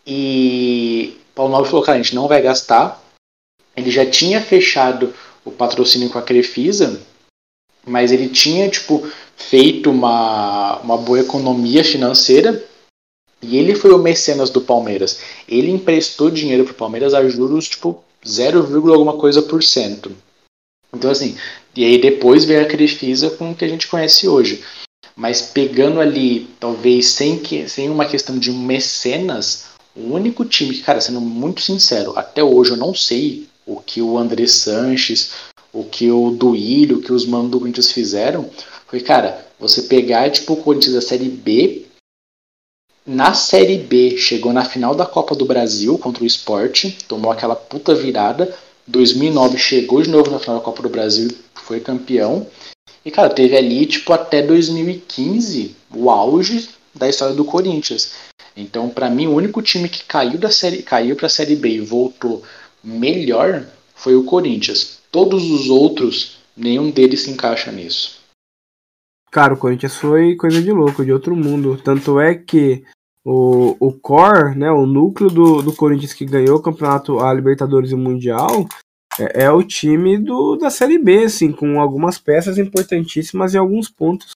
[0.06, 3.02] E Paulo Nobre falou, cara, a gente não vai gastar.
[3.76, 7.02] Ele já tinha fechado o patrocínio com a Crefisa,
[7.86, 12.64] mas ele tinha tipo feito uma, uma boa economia financeira
[13.42, 15.20] e ele foi o mecenas do Palmeiras.
[15.48, 18.60] Ele emprestou dinheiro para o Palmeiras a juros tipo 0,
[18.94, 20.16] alguma coisa por cento.
[20.94, 21.36] Então assim,
[21.76, 24.64] e aí depois veio a Crefisa com o que a gente conhece hoje.
[25.16, 30.84] Mas pegando ali, talvez sem, que, sem uma questão de mecenas, o único time que,
[30.84, 35.32] cara, sendo muito sincero, até hoje eu não sei o que o André Sanches,
[35.72, 38.50] o que o Duílio, o que os manos do Corinthians fizeram,
[38.88, 41.86] foi, cara, você pegar, tipo, o Corinthians da Série B,
[43.06, 47.56] na Série B, chegou na final da Copa do Brasil contra o Sport, tomou aquela
[47.56, 48.56] puta virada,
[48.88, 51.30] 2009 chegou de novo na final da Copa do Brasil,
[51.72, 52.46] foi campeão,
[53.06, 58.14] e, cara, teve ali, tipo, até 2015, o auge da história do Corinthians.
[58.58, 61.70] Então, para mim, o único time que caiu da série, caiu para a série B
[61.70, 62.44] e voltou
[62.84, 65.00] melhor foi o Corinthians.
[65.10, 68.20] Todos os outros, nenhum deles se encaixa nisso.
[69.32, 71.80] Cara, o Corinthians foi coisa de louco, de outro mundo.
[71.82, 72.84] Tanto é que
[73.26, 77.92] o, o core, né, o núcleo do, do Corinthians que ganhou o campeonato, a Libertadores
[77.92, 78.68] e o Mundial,
[79.20, 83.90] é, é o time do, da Série B, assim, com algumas peças importantíssimas e alguns
[83.90, 84.32] pontos.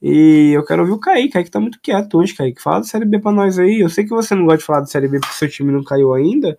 [0.00, 1.32] E eu quero ouvir o Kaique.
[1.32, 2.62] Kaique tá muito quieto hoje, Kaique.
[2.62, 3.80] Fala da Série B pra nós aí.
[3.80, 5.82] Eu sei que você não gosta de falar da Série B porque seu time não
[5.82, 6.56] caiu ainda.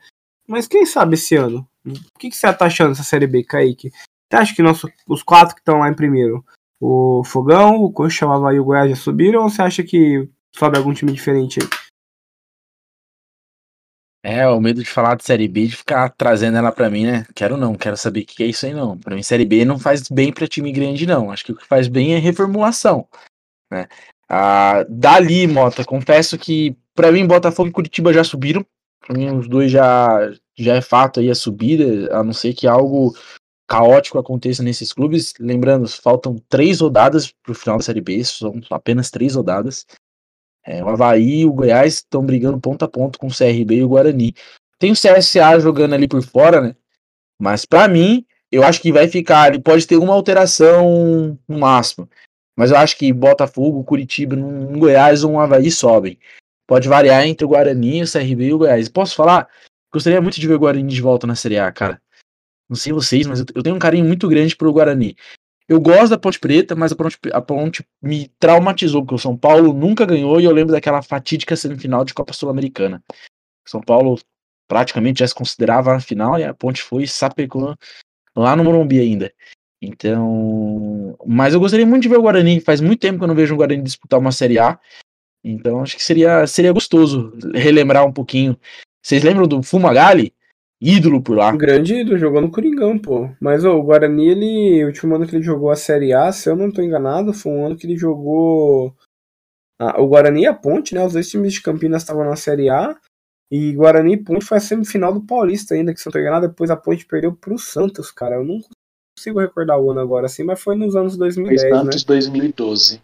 [0.47, 1.67] Mas quem sabe esse ano?
[1.85, 3.91] O que, que você tá achando dessa Série B, Kaique?
[3.91, 6.43] Você acha que nosso, os quatro que estão lá em primeiro,
[6.79, 10.27] o Fogão, o Coxa, o Havaí e o Goiás já subiram ou você acha que
[10.53, 11.69] sobe algum time diferente aí?
[14.29, 17.25] É, o medo de falar de Série B, de ficar trazendo ela pra mim, né?
[17.33, 18.97] Quero não, quero saber o que é isso aí não.
[18.97, 21.31] Pra mim, Série B não faz bem pra time grande, não.
[21.31, 23.07] Acho que o que faz bem é reformulação,
[23.71, 23.87] né?
[24.27, 28.65] Ah, dali, Mota, confesso que pra mim, Botafogo e Curitiba já subiram.
[28.99, 32.67] Pra mim, os dois já, já é fato aí a subida, a não ser que
[32.67, 33.15] algo
[33.65, 35.35] caótico aconteça nesses clubes.
[35.39, 39.85] Lembrando, faltam três rodadas pro final da Série B, são apenas três rodadas.
[40.67, 43.83] É, o Havaí e o Goiás estão brigando ponto a ponto com o CRB e
[43.83, 44.35] o Guarani.
[44.77, 46.75] Tem o CSA jogando ali por fora, né?
[47.39, 49.47] Mas para mim, eu acho que vai ficar.
[49.47, 52.09] Ele pode ter uma alteração no máximo.
[52.57, 56.19] Mas eu acho que Botafogo, Curitiba, um Goiás ou um Havaí sobem.
[56.67, 58.89] Pode variar entre o Guarani, o CRB e o Goiás.
[58.89, 59.47] Posso falar?
[59.93, 62.01] Gostaria muito de ver o Guarani de volta na Série A, cara.
[62.67, 65.15] Não sei vocês, mas eu tenho um carinho muito grande pro Guarani.
[65.67, 69.35] Eu gosto da Ponte Preta, mas a Ponte, a Ponte me traumatizou, porque o São
[69.35, 73.03] Paulo nunca ganhou e eu lembro daquela fatídica semifinal de Copa Sul-Americana.
[73.67, 74.17] São Paulo
[74.67, 77.75] praticamente já se considerava a final e a Ponte foi e sapecou
[78.35, 79.33] lá no Morumbi ainda.
[79.81, 82.61] Então, mas eu gostaria muito de ver o Guarani.
[82.61, 84.79] Faz muito tempo que eu não vejo o Guarani disputar uma Série A.
[85.43, 88.57] Então, acho que seria, seria gostoso relembrar um pouquinho.
[89.01, 90.33] Vocês lembram do Fumagalli?
[90.81, 91.51] Ídolo por lá.
[91.55, 93.29] Grande ídolo, jogou no Coringão, pô.
[93.39, 96.49] Mas ó, o Guarani, ele, o último ano que ele jogou a Série A, se
[96.49, 98.95] eu não tô enganado, foi um ano que ele jogou.
[99.79, 101.05] Ah, o Guarani e a Ponte, né?
[101.05, 102.95] Os dois times de Campinas estavam na Série A.
[103.51, 106.19] E Guarani e Ponte foi a semifinal do Paulista ainda, que se eu não tô
[106.19, 108.35] enganado, depois a Ponte perdeu pro Santos, cara.
[108.35, 108.59] Eu não
[109.17, 112.07] consigo recordar o ano agora assim, mas foi nos anos 2010, foi Santos né?
[112.07, 113.01] 2012.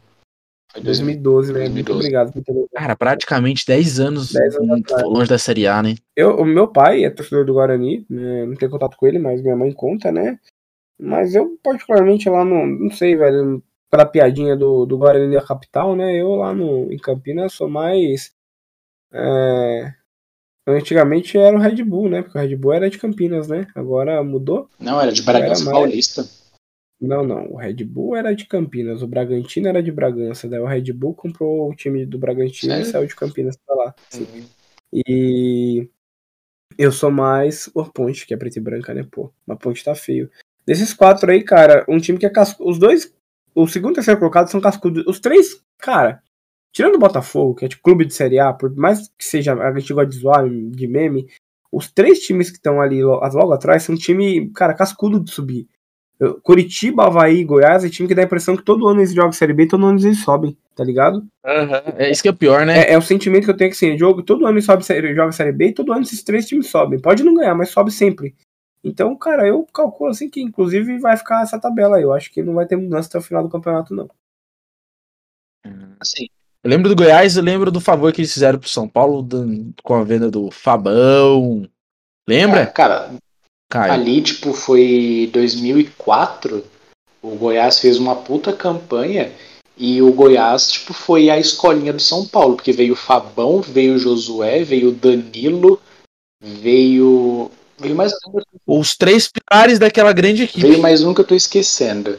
[0.73, 1.59] Foi 2012, né?
[1.59, 1.73] 2012.
[1.73, 5.95] Muito obrigado por ter Cara, praticamente 10 anos, 10 anos longe da Série A, né?
[6.15, 8.45] Eu, o meu pai é torcedor do Guarani, né?
[8.45, 10.39] não tenho contato com ele, mas minha mãe conta, né?
[10.99, 12.65] Mas eu, particularmente, lá no.
[12.65, 13.63] Não sei, velho.
[13.91, 16.19] Pela piadinha do, do Guarani da capital, né?
[16.19, 18.33] Eu lá no, em Campinas sou mais.
[19.11, 19.93] É,
[20.67, 22.23] antigamente era o Red Bull, né?
[22.23, 23.67] Porque o Red Bull era de Campinas, né?
[23.75, 24.67] Agora mudou.
[24.79, 26.25] Não, era de Bragança Paulista.
[26.99, 27.51] Não, não.
[27.51, 30.47] O Red Bull era de Campinas, o Bragantino era de Bragança.
[30.47, 32.87] Daí o Red Bull comprou o time do Bragantino Sério?
[32.87, 33.95] e saiu de Campinas pra lá.
[34.15, 34.45] Uhum.
[34.93, 35.89] E
[36.77, 39.05] eu sou mais o Ponte, que é preto e branca, né?
[39.11, 40.29] Pô, a Ponte tá feio.
[40.65, 42.69] Desses quatro aí, cara, um time que é cascudo.
[42.69, 43.13] Os dois,
[43.53, 45.03] o segundo e terceiro colocado são cascudos.
[45.05, 46.21] Os três, cara,
[46.71, 49.77] tirando o Botafogo, que é tipo clube de Série A, por mais que seja a
[49.77, 51.27] gente gosta de zoar, de meme,
[51.71, 55.67] os três times que estão ali logo atrás são um time, cara, cascudo de subir.
[56.41, 59.31] Curitiba, Havaí e Goiás é time que dá a impressão que todo ano eles jogam
[59.31, 61.17] Série B e todo ano eles sobem, tá ligado?
[61.17, 61.93] Uhum.
[61.97, 62.81] É isso que é pior, né?
[62.81, 64.83] É, é, o sentimento que eu tenho que assim, jogo, todo ano eles sobe,
[65.15, 66.99] joga Série B e todo ano esses três times sobem.
[66.99, 68.35] Pode não ganhar, mas sobe sempre.
[68.83, 72.03] Então, cara, eu calculo assim que inclusive vai ficar essa tabela aí.
[72.03, 74.09] Eu acho que não vai ter mudança até o final do campeonato, não.
[75.99, 76.27] Assim,
[76.63, 79.73] eu lembro do Goiás, eu lembro do favor que eles fizeram pro São Paulo do,
[79.81, 81.67] com a venda do Fabão.
[82.27, 82.61] Lembra?
[82.61, 83.11] É, cara,
[83.69, 83.93] Caio.
[83.93, 86.63] Ali, tipo, foi 2004.
[87.21, 89.31] O Goiás fez uma puta campanha
[89.77, 93.95] e o Goiás, tipo, foi a escolinha do São Paulo, porque veio o Fabão, veio
[93.95, 95.81] o Josué, veio o Danilo,
[96.41, 97.49] veio.
[97.79, 98.13] Veio mais
[98.67, 100.67] Os três pilares daquela grande equipe.
[100.67, 102.17] Veio mais um que eu tô esquecendo.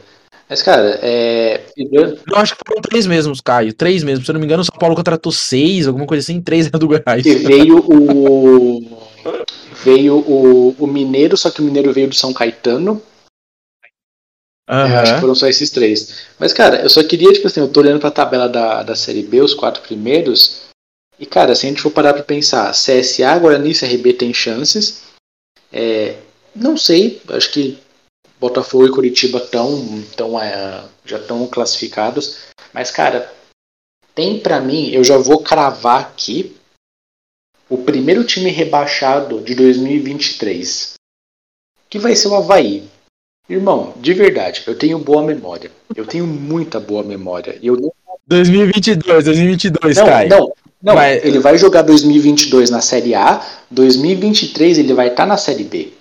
[0.48, 1.62] Mas, cara, é.
[1.76, 3.72] Eu acho que foram três mesmos, Caio.
[3.72, 4.24] Três mesmo.
[4.24, 6.76] Se eu não me engano, o São Paulo contratou seis, alguma coisa assim, três era
[6.78, 7.24] do Goiás.
[7.24, 9.03] E veio o.
[9.84, 13.02] veio o, o Mineiro, só que o Mineiro veio do São Caetano.
[14.68, 14.88] Uhum.
[14.88, 16.26] Eu acho que foram só esses três.
[16.38, 19.22] Mas, cara, eu só queria, tipo assim, eu tô olhando pra tabela da, da Série
[19.22, 20.62] B, os quatro primeiros.
[21.18, 25.02] E, cara, se a gente for parar pra pensar, CSA, Guarani e CRB tem chances.
[25.72, 26.16] É,
[26.54, 27.78] não sei, acho que
[28.40, 32.38] Botafogo e Curitiba tão, tão, é, já estão classificados.
[32.72, 33.32] Mas, cara,
[34.14, 36.56] tem para mim, eu já vou cravar aqui
[37.68, 40.94] o primeiro time rebaixado de 2023,
[41.88, 42.84] que vai ser o Havaí.
[43.48, 45.70] Irmão, de verdade, eu tenho boa memória.
[45.94, 47.58] Eu tenho muita boa memória.
[47.62, 47.92] Eu não...
[48.26, 50.30] 2022, 2022, não, Caio.
[50.30, 51.18] Não, não, vai...
[51.18, 55.92] ele vai jogar 2022 na Série A, 2023 ele vai estar tá na Série B.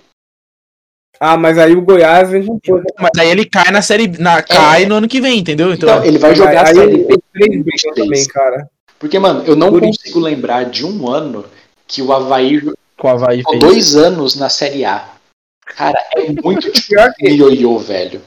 [1.20, 2.86] Ah, mas aí o Goiás vem com força.
[2.98, 4.08] Mas aí ele cai na série.
[4.18, 4.86] Na, cai é.
[4.86, 5.72] no ano que vem, entendeu?
[5.72, 7.18] Então, então ele vai jogar aí, a série B.
[7.94, 8.68] Também, cara.
[8.98, 10.20] Porque, mano, eu não Por consigo isso.
[10.20, 11.44] lembrar de um ano
[11.86, 15.08] que o Havaí, o Havaí ficou dois anos na Série A.
[15.66, 18.20] Cara, é muito pior que ioiô, velho.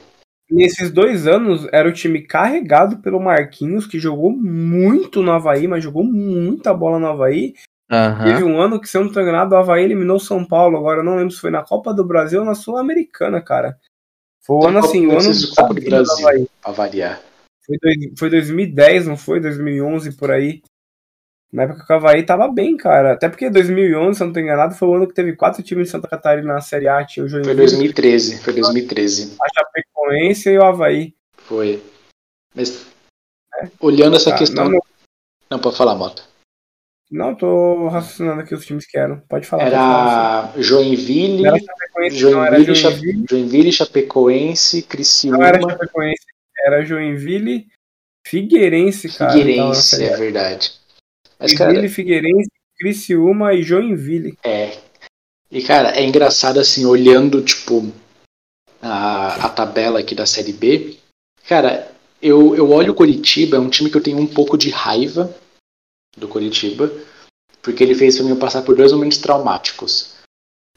[0.49, 5.83] Nesses dois anos, era o time carregado pelo Marquinhos, que jogou muito no Havaí, mas
[5.83, 7.53] jogou muita bola no Havaí.
[7.91, 8.23] Uhum.
[8.23, 10.77] Teve um ano que, se eu não tô enganado, o Havaí eliminou São Paulo.
[10.77, 13.77] Agora eu não lembro se foi na Copa do Brasil ou na Sul-Americana, cara.
[14.41, 16.47] Foi o ano assim, o ano do Copa do do Brasil, Havaí.
[16.61, 17.21] pra variar.
[17.67, 19.39] Foi, dois, foi 2010, não foi?
[19.39, 20.61] 2011 por aí.
[21.51, 23.13] Na época que o Havaí tava bem, cara.
[23.13, 25.85] Até porque 2011, se eu não tô enganado, foi o ano que teve quatro times
[25.85, 27.05] de Santa Catarina na Série A.
[27.05, 29.37] Tinha o Foi Joinville, 2013, foi 2013.
[29.41, 31.13] a Chapecoense e o Havaí.
[31.37, 31.81] Foi.
[32.53, 32.85] Mas,
[33.79, 34.65] olhando essa Tá, questão.
[34.65, 34.79] não, Não,
[35.51, 36.23] não, pode falar, Mota.
[37.09, 39.19] não, tô raciocinando aqui os times que eram.
[39.29, 39.63] Pode falar.
[39.63, 43.25] pode falar, Era Joinville, era Chapecoense, não era Joinville, Joinville.
[43.29, 44.87] Joinville, Chapecoense, Não era
[45.59, 46.25] Criciúma, Chapecoense,
[46.65, 47.67] era Joinville,
[48.25, 49.31] Figueirense, cara.
[49.31, 50.71] Figueirense, é verdade.
[51.39, 54.37] Mas, Joinville, cara, Figueirense, Criciúma e Joinville.
[54.43, 54.77] é.
[55.49, 57.89] E, cara, é engraçado, assim, olhando, tipo,
[58.81, 60.97] a, a tabela aqui da Série B.
[61.47, 61.89] Cara,
[62.21, 65.33] eu, eu olho o Coritiba, é um time que eu tenho um pouco de raiva
[66.17, 66.91] do Coritiba,
[67.61, 70.15] porque ele fez pra mim passar por dois momentos traumáticos.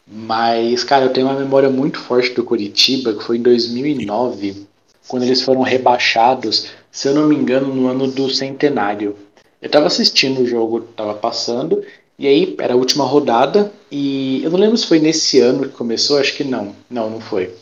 [0.06, 4.66] Mas, cara, eu tenho uma memória muito forte do Coritiba, que foi em 2009,
[5.11, 9.16] quando eles foram rebaixados, se eu não me engano, no ano do centenário.
[9.61, 11.85] Eu tava assistindo o jogo, tava passando,
[12.16, 15.75] e aí era a última rodada, e eu não lembro se foi nesse ano que
[15.75, 16.77] começou, acho que não.
[16.88, 17.53] Não, não foi.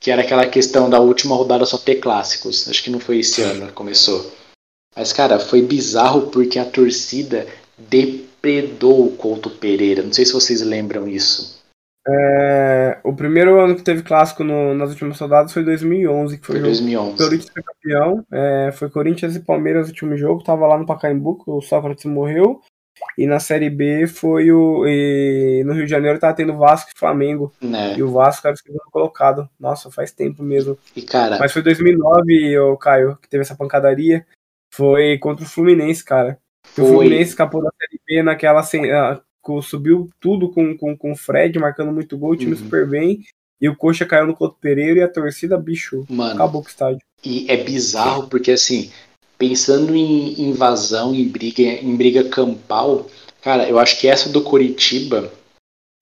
[0.00, 2.68] Que era aquela questão da última rodada só ter clássicos.
[2.68, 4.32] Acho que não foi esse ano que começou.
[4.96, 7.46] Mas, cara, foi bizarro porque a torcida
[7.78, 10.02] depredou o Couto Pereira.
[10.02, 11.61] Não sei se vocês lembram isso.
[12.08, 16.60] É, o primeiro ano que teve clássico no- nas últimas rodadas foi 2011, que foi,
[16.60, 17.14] Foi o jogo 2011.
[17.14, 20.86] O Corinthians foi campeão, é, foi Corinthians e Palmeiras no último jogo, tava lá no
[20.86, 22.60] Pacaembu, que o Sócrates morreu,
[23.16, 24.84] e na Série B foi o.
[25.64, 27.96] no Rio de Janeiro tava tendo Vasco e Flamengo, Né?
[27.96, 29.48] e o Vasco era o segundo colocado.
[29.58, 30.76] Nossa, faz tempo mesmo.
[30.96, 34.26] E, cara, Mas foi 2009, o Caio, que teve essa pancadaria,
[34.74, 36.38] foi contra o Fluminense, cara.
[36.76, 36.94] E O Foi.
[36.94, 38.62] Fluminense escapou da Série B naquela.
[39.62, 42.58] Subiu tudo com, com, com o Fred, marcando muito gol, o time Uhum.
[42.58, 43.24] super bem.
[43.60, 46.70] E o Coxa caiu no Couto Pereira e a torcida, bicho, mano, acabou com o
[46.70, 47.00] estádio.
[47.24, 48.90] E é bizarro porque, assim,
[49.38, 53.08] pensando em invasão, em briga, em briga campal,
[53.40, 55.32] cara, eu acho que essa do Coritiba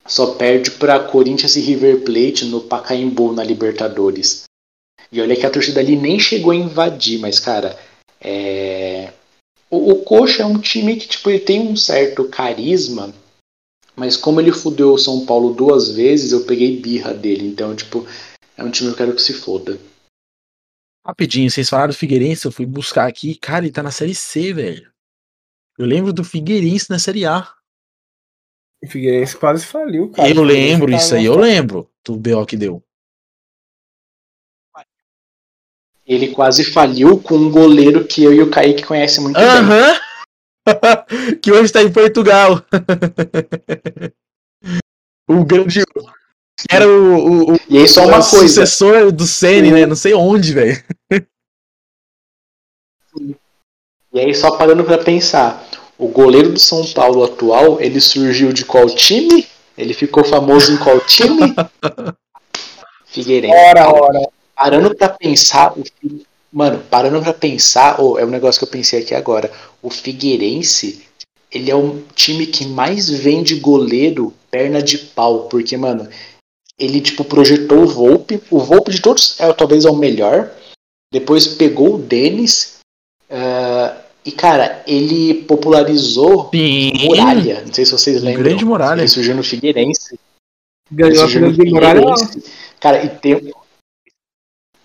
[0.07, 4.45] só perde pra Corinthians e River Plate no Pacaembu, na Libertadores.
[5.13, 7.79] E olha que a torcida ali nem chegou a invadir, mas, cara,
[8.21, 9.13] é...
[9.71, 13.15] O, o Coxa é um time que, tipo, ele tem um certo carisma,
[14.01, 17.47] mas como ele fudeu o São Paulo duas vezes, eu peguei birra dele.
[17.47, 18.07] Então, tipo,
[18.57, 19.79] é um time que eu quero que se foda.
[21.07, 24.55] Rapidinho, vocês falaram do Figueirense, eu fui buscar aqui, cara, ele tá na série C,
[24.55, 24.91] velho.
[25.77, 27.47] Eu lembro do Figueirense na série A.
[28.83, 30.31] O Figueirense quase faliu, cara.
[30.31, 32.83] eu lembro tá isso aí, eu lembro do BO que deu.
[36.07, 39.45] Ele quase faliu com um goleiro que eu e o Kaique conhecem muito bem.
[39.45, 40.01] Aham!
[41.43, 42.63] que hoje tá em Portugal.
[45.29, 45.83] o grande.
[46.71, 49.87] Era o, o, o, E aí só uma o coisa, sucessor do Sene, né?
[49.87, 50.83] Não sei onde, velho.
[54.13, 55.65] e aí só parando pra pensar,
[55.99, 59.47] o goleiro do São Paulo atual, ele surgiu de qual time?
[59.77, 61.55] Ele ficou famoso em qual time?
[63.07, 63.55] Figueirense.
[63.55, 64.21] Ora, ora.
[64.55, 68.71] Parando pra pensar, o Fi- mano, parando pra pensar, oh, é um negócio que eu
[68.71, 69.51] pensei aqui agora.
[69.83, 71.05] O Figueirense,
[71.51, 76.09] ele é o time que mais vende goleiro perna de pau, porque, mano,
[76.79, 80.51] ele tipo projetou o Volpe, o Volpe de todos é talvez é o melhor.
[81.13, 82.81] Depois pegou o Denis
[83.31, 86.93] ah, e cara, ele popularizou Sim.
[87.05, 87.63] Muralha.
[87.65, 88.45] Não sei se vocês lembram.
[88.45, 89.01] grande Muralha.
[89.01, 90.19] Ele surgiu no Figueirense.
[90.91, 92.01] Ganhou a de Muralha.
[92.01, 92.43] Figueirense,
[92.81, 93.53] Cara, e tem,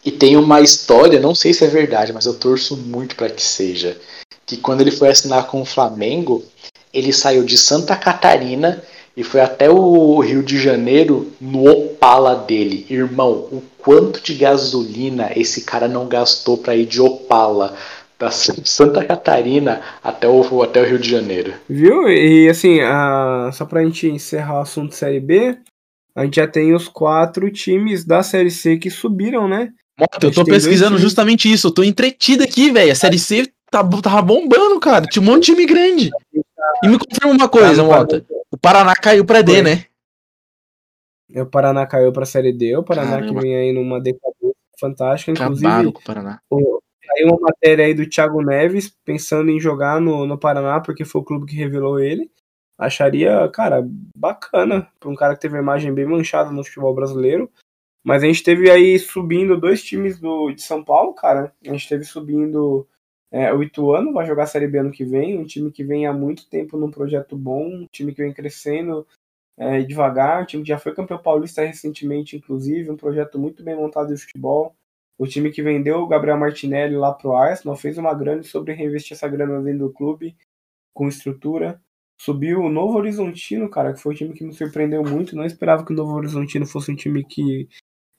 [0.06, 3.42] e tem uma história, não sei se é verdade, mas eu torço muito para que
[3.42, 3.98] seja.
[4.46, 6.44] Que quando ele foi assinar com o Flamengo,
[6.94, 8.84] ele saiu de Santa Catarina
[9.18, 12.86] e foi até o Rio de Janeiro no Opala dele.
[12.88, 17.76] Irmão, o quanto de gasolina esse cara não gastou para ir de Opala
[18.20, 21.54] da Santa Catarina até o, até o Rio de Janeiro.
[21.68, 22.08] Viu?
[22.08, 23.50] E assim, a...
[23.54, 25.58] só pra gente encerrar o assunto Série B,
[26.16, 29.74] a gente já tem os quatro times da Série C que subiram, né?
[30.00, 31.68] Mota, eu tô pesquisando justamente isso.
[31.68, 32.92] Eu tô entretido aqui, velho.
[32.92, 35.06] A série C tá, tava bombando, cara.
[35.06, 36.12] Tinha um monte de time grande.
[36.84, 38.26] E me confirma uma coisa, Tá no Mota.
[38.52, 39.86] O Paraná caiu pra D, né?
[41.34, 43.34] É, O Paraná caiu pra Série D, o Paraná Caramba.
[43.34, 45.32] que vem aí numa decadência fantástica.
[45.32, 46.40] Inclusive, Acabaram com o Paraná.
[46.52, 51.22] Saiu uma matéria aí do Thiago Neves pensando em jogar no, no Paraná, porque foi
[51.22, 52.30] o clube que revelou ele.
[52.78, 53.88] Acharia, cara,
[54.18, 57.50] bacana pra um cara que teve a imagem bem manchada no futebol brasileiro.
[58.06, 61.52] Mas a gente teve aí subindo dois times do, de São Paulo, cara.
[61.66, 62.88] A gente teve subindo
[63.32, 65.40] é, o Ituano, vai jogar a Série B ano que vem.
[65.40, 69.08] Um time que vem há muito tempo num projeto bom, um time que vem crescendo.
[69.58, 70.44] é, devagar.
[70.44, 74.22] O time que já foi campeão paulista recentemente, inclusive, um projeto muito bem montado de
[74.22, 74.76] futebol.
[75.18, 79.16] O time que vendeu o Gabriel Martinelli lá pro Arsenal fez uma grande sobre reinvestir
[79.16, 80.36] essa grana dentro do clube,
[80.94, 81.82] com estrutura.
[82.22, 85.36] Subiu o Novo Horizontino, cara, que foi um time que me surpreendeu muito.
[85.36, 87.68] Não esperava que o Novo Horizontino fosse um time que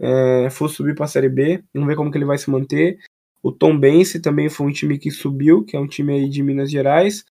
[0.01, 1.63] é, fosse subir para a Série B.
[1.75, 2.99] Vamos ver como que ele vai se manter.
[3.43, 6.43] O Tom Bense também foi um time que subiu, que é um time aí de
[6.43, 7.25] Minas Gerais.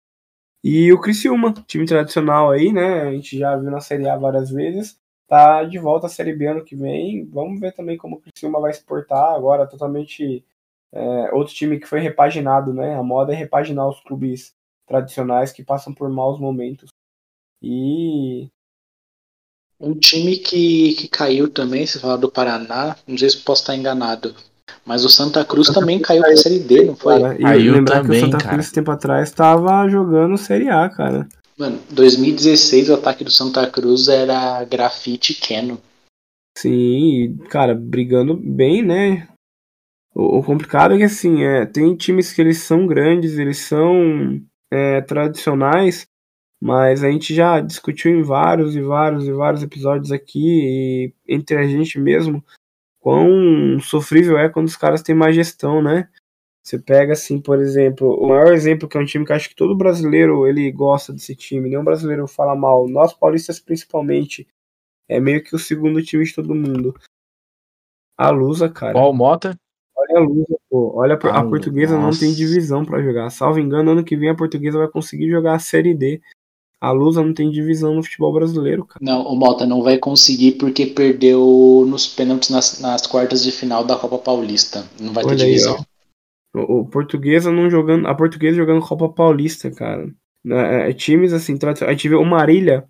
[0.64, 3.02] E o Criciúma, time tradicional aí, né?
[3.02, 4.96] A gente já viu na Série A várias vezes.
[5.26, 7.24] Tá de volta à Série B ano que vem.
[7.26, 10.44] Vamos ver também como o Criciúma vai se portar agora, totalmente
[10.92, 12.94] é, outro time que foi repaginado, né?
[12.94, 14.54] A moda é repaginar os clubes
[14.86, 16.90] tradicionais que passam por maus momentos.
[17.62, 18.50] E
[19.82, 23.74] um time que, que caiu também, você fala do Paraná, não sei se posso estar
[23.74, 24.32] enganado,
[24.86, 27.20] mas o Santa Cruz Santa também Cruz caiu pra Série D, não foi?
[27.20, 28.54] Cara, e caiu lembrar também, que o Santa cara.
[28.54, 31.28] Cruz tempo atrás estava jogando Série A, cara.
[31.58, 35.78] Mano, 2016 o ataque do Santa Cruz era grafite Keno.
[36.56, 39.28] Sim, cara, brigando bem, né?
[40.14, 44.40] O, o, complicado é que assim, é, tem times que eles são grandes, eles são
[44.70, 46.06] é, tradicionais,
[46.62, 51.66] mas a gente já discutiu em vários e vários e vários episódios aqui, entre a
[51.66, 52.40] gente mesmo,
[53.00, 56.08] quão sofrível é quando os caras têm má gestão, né?
[56.62, 59.56] Você pega assim, por exemplo, o maior exemplo que é um time que acho que
[59.56, 64.46] todo brasileiro ele gosta desse time, nenhum brasileiro fala mal, nós paulistas principalmente,
[65.08, 66.94] é meio que o segundo time de todo mundo.
[68.16, 68.92] A Lusa, cara.
[68.92, 69.58] Qual Mota?
[69.96, 70.92] Olha a Lusa, pô.
[70.94, 72.06] Olha, a, a portuguesa nossa.
[72.06, 73.30] não tem divisão para jogar.
[73.30, 76.22] Salvo engano, ano que vem a portuguesa vai conseguir jogar a Série D.
[76.82, 78.98] A Lusa não tem divisão no futebol brasileiro, cara.
[79.00, 83.84] Não, o Mota não vai conseguir porque perdeu nos pênaltis nas, nas quartas de final
[83.84, 84.84] da Copa Paulista.
[84.98, 85.76] Não vai Olha ter divisão.
[85.76, 85.84] Aí,
[86.60, 88.08] o, o, Portuguesa não jogando.
[88.08, 90.12] A Portuguesa jogando Copa Paulista, cara.
[90.44, 91.56] É, é, times assim,
[91.86, 92.84] a gente vê o Marília.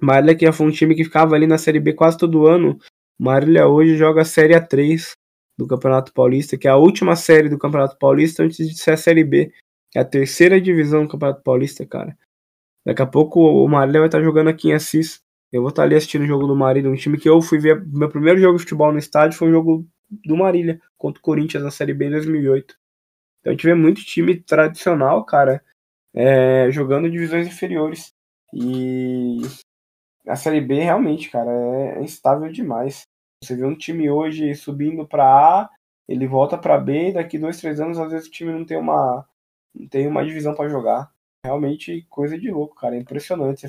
[0.00, 2.78] Marília que foi um time que ficava ali na Série B quase todo ano.
[3.18, 5.14] Marília hoje joga a Série A3
[5.58, 8.96] do Campeonato Paulista, que é a última série do Campeonato Paulista antes de ser a
[8.96, 9.50] Série B.
[9.96, 12.16] É a terceira divisão do Campeonato Paulista, cara.
[12.86, 15.20] Daqui a pouco o Marília vai estar jogando aqui em Assis.
[15.52, 17.84] Eu vou estar ali assistindo o jogo do Marília, um time que eu fui ver.
[17.84, 19.84] Meu primeiro jogo de futebol no estádio foi o jogo
[20.24, 22.76] do Marília contra o Corinthians na Série B em 2008.
[23.40, 25.64] Então a gente vê muito time tradicional, cara,
[26.14, 28.14] é, jogando divisões inferiores.
[28.54, 29.40] E
[30.28, 33.02] a Série B realmente, cara, é, é instável demais.
[33.42, 35.70] Você vê um time hoje subindo para A,
[36.08, 38.76] ele volta para B, e daqui dois, três anos, às vezes o time não tem
[38.76, 39.26] uma,
[39.74, 41.10] não tem uma divisão para jogar
[41.44, 42.96] realmente coisa de louco, cara.
[42.96, 43.68] É impressionante.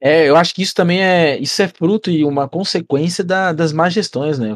[0.00, 1.38] É, eu acho que isso também é.
[1.38, 4.54] Isso é fruto e uma consequência da, das más gestões, né?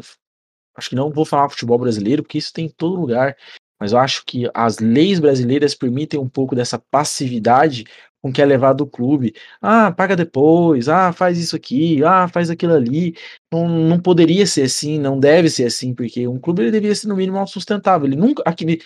[0.75, 3.35] Acho que não vou falar futebol brasileiro, porque isso tem em todo lugar.
[3.79, 7.85] Mas eu acho que as leis brasileiras permitem um pouco dessa passividade
[8.21, 9.33] com que é levado o clube.
[9.59, 13.15] Ah, paga depois, ah, faz isso aqui, ah, faz aquilo ali.
[13.51, 17.07] Não, não poderia ser assim, não deve ser assim, porque um clube ele deveria ser
[17.07, 18.07] no mínimo autossustentável.
[18.07, 18.43] Ele nunca.
[18.45, 18.81] Aquele,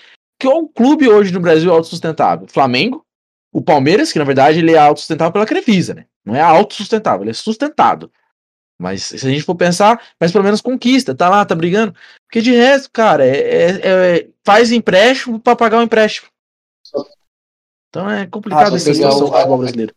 [0.45, 2.47] que é um clube hoje no Brasil autossustentável?
[2.47, 3.03] Flamengo,
[3.51, 6.05] o Palmeiras, que na verdade ele é autossustentável pela Crefisa, né?
[6.23, 8.11] Não é autossustentável, ele é sustentado.
[8.79, 11.95] Mas se a gente for pensar, mas pelo menos conquista, tá lá, tá brigando.
[12.27, 13.81] Porque de resto, cara, é, é,
[14.17, 16.27] é faz empréstimo para pagar o empréstimo.
[17.89, 19.95] Então é complicado ah, essa situação do futebol brasileiro.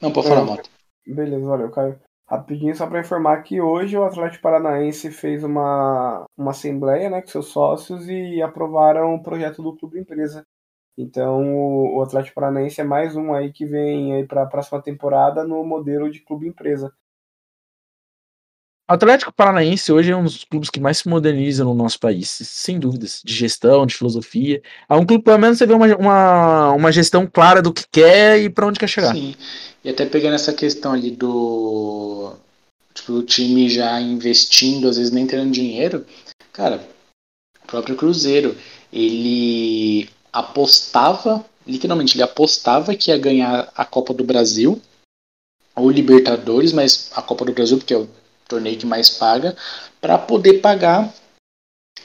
[0.00, 0.70] Não, pode falar, é, Moto.
[1.06, 1.98] Beleza, valeu, Caio.
[2.28, 7.28] Rapidinho, só para informar que hoje o Atlético Paranaense fez uma, uma assembleia né, com
[7.28, 10.44] seus sócios e aprovaram o projeto do Clube Empresa.
[10.98, 11.44] Então
[11.94, 15.62] o, Atlético Paranaense é mais um aí que vem aí para a próxima temporada no
[15.64, 16.92] modelo de Clube Empresa.
[18.88, 22.78] Atlético Paranaense hoje é um dos clubes que mais se moderniza no nosso país, sem
[22.78, 24.62] dúvidas, de gestão, de filosofia.
[24.88, 28.40] É um clube, pelo menos, você vê uma, uma, uma gestão clara do que quer
[28.40, 29.12] e para onde quer chegar.
[29.12, 29.34] Sim.
[29.82, 32.34] E até pegando essa questão ali do,
[32.94, 36.06] tipo, do time já investindo, às vezes nem tendo dinheiro,
[36.52, 36.80] cara,
[37.64, 38.56] o próprio Cruzeiro,
[38.92, 44.80] ele apostava, literalmente, ele apostava que ia ganhar a Copa do Brasil
[45.74, 48.08] ou Libertadores, mas a Copa do Brasil, porque é o
[48.48, 49.56] torneio que mais paga,
[50.00, 51.12] para poder pagar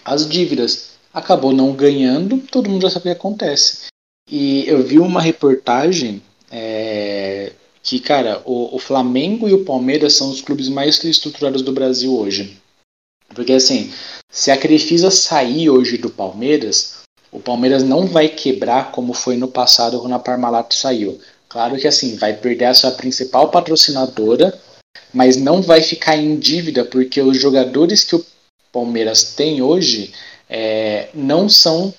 [0.04, 0.92] as dívidas.
[1.14, 3.88] Acabou não ganhando, todo mundo já sabe o que acontece.
[4.30, 7.52] E eu vi uma reportagem é,
[7.84, 12.14] que, cara, o, o, Flamengo e o Palmeiras são os clubes mais estruturados do Brasil
[12.14, 12.58] hoje.
[13.34, 13.92] Porque, assim,
[14.30, 17.00] se a Crefisa sair hoje do Palmeiras,
[17.32, 21.20] o Palmeiras não vai quebrar como foi no passado quando a Parmalat saiu.
[21.50, 24.58] Claro que, assim, vai perder a sua principal patrocinadora,
[25.14, 28.26] mas não vai ficar em dívida porque os jogadores que o
[28.72, 30.14] Palmeiras tem hoje
[30.50, 31.94] é, não são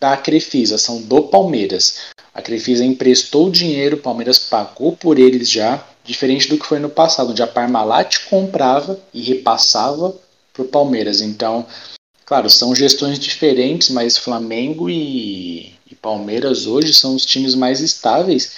[0.00, 2.10] da Crefisa, são do Palmeiras.
[2.34, 6.88] A Crefisa emprestou dinheiro, o Palmeiras pagou por eles já, diferente do que foi no
[6.88, 10.16] passado, onde a Parmalat comprava e repassava
[10.52, 11.20] para o Palmeiras.
[11.20, 11.66] Então,
[12.24, 18.54] claro, são gestões diferentes, mas Flamengo e, e Palmeiras hoje são os times mais estáveis.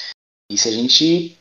[0.51, 1.37] E se a gente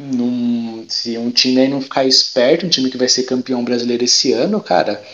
[0.00, 4.04] num, se um time aí não ficar esperto, um time que vai ser campeão brasileiro
[4.04, 5.04] esse ano, cara,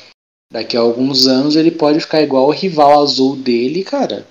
[0.53, 4.27] daqui a alguns anos ele pode ficar igual o rival azul dele, cara.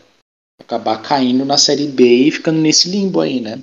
[0.61, 3.61] Acabar caindo na Série B e ficando nesse limbo aí, né?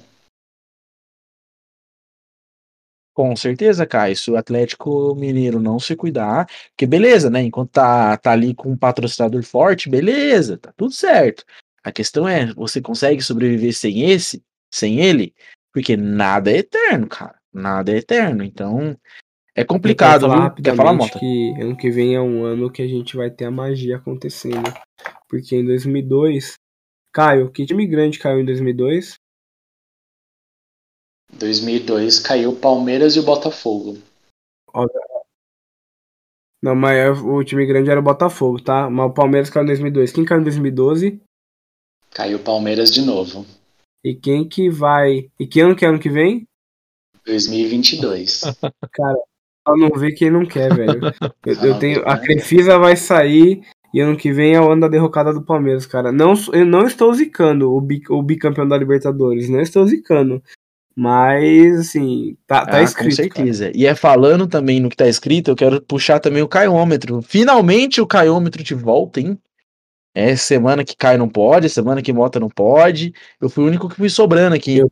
[3.15, 4.17] Com certeza, Caio.
[4.17, 7.43] Se o Atlético Mineiro não se cuidar, que beleza, né?
[7.43, 11.45] Enquanto tá, tá ali com um patrocinador forte, beleza, tá tudo certo.
[11.85, 15.35] A questão é, você consegue sobreviver sem esse, sem ele?
[15.73, 17.37] Porque nada é eterno, cara.
[17.53, 18.45] Nada é eterno.
[18.45, 18.97] Então,
[19.55, 20.65] é complicado, falar viu?
[20.65, 21.19] Quer falar, Mota?
[21.19, 24.73] que ano que vem é um ano que a gente vai ter a magia acontecendo.
[25.29, 26.55] Porque em 2002,
[27.13, 29.15] Caio, que time grande caiu em 2002?
[31.39, 33.99] 2002 caiu o Palmeiras e o Botafogo.
[36.63, 38.89] Não, mas é- o time grande era o Botafogo, tá?
[38.89, 40.13] Mas o Palmeiras caiu em 2002.
[40.13, 41.21] Quem caiu em 2012?
[42.11, 43.45] Caiu o Palmeiras de novo.
[44.05, 45.31] E quem que vai...
[45.39, 46.47] E que ano que é ano que vem?
[47.27, 48.43] 2022.
[48.93, 49.17] Cara,
[49.67, 51.01] só não vê quem não quer, velho.
[51.47, 52.19] Eu, Ah, eu não tenho, a?
[52.19, 53.63] Crefisa vai sair
[53.95, 56.11] e ano que vem é o ano da derrocada do Palmeiras, cara.
[56.11, 60.43] Não, eu não estou zicando o, bi, o bicampeão da Libertadores, não estou zicando.
[60.97, 63.11] Mas, assim, tá, tá Ah, escrito.
[63.11, 63.71] com certeza.
[63.75, 67.21] E é falando também no que tá escrito, eu quero puxar também o caiômetro.
[67.23, 69.39] Finalmente o caiômetro de volta, hein?
[70.15, 73.15] É semana que cai não pode, semana que Mota não pode.
[73.41, 74.79] Eu fui o único que fui sobrando aqui.
[74.79, 74.91] Eu-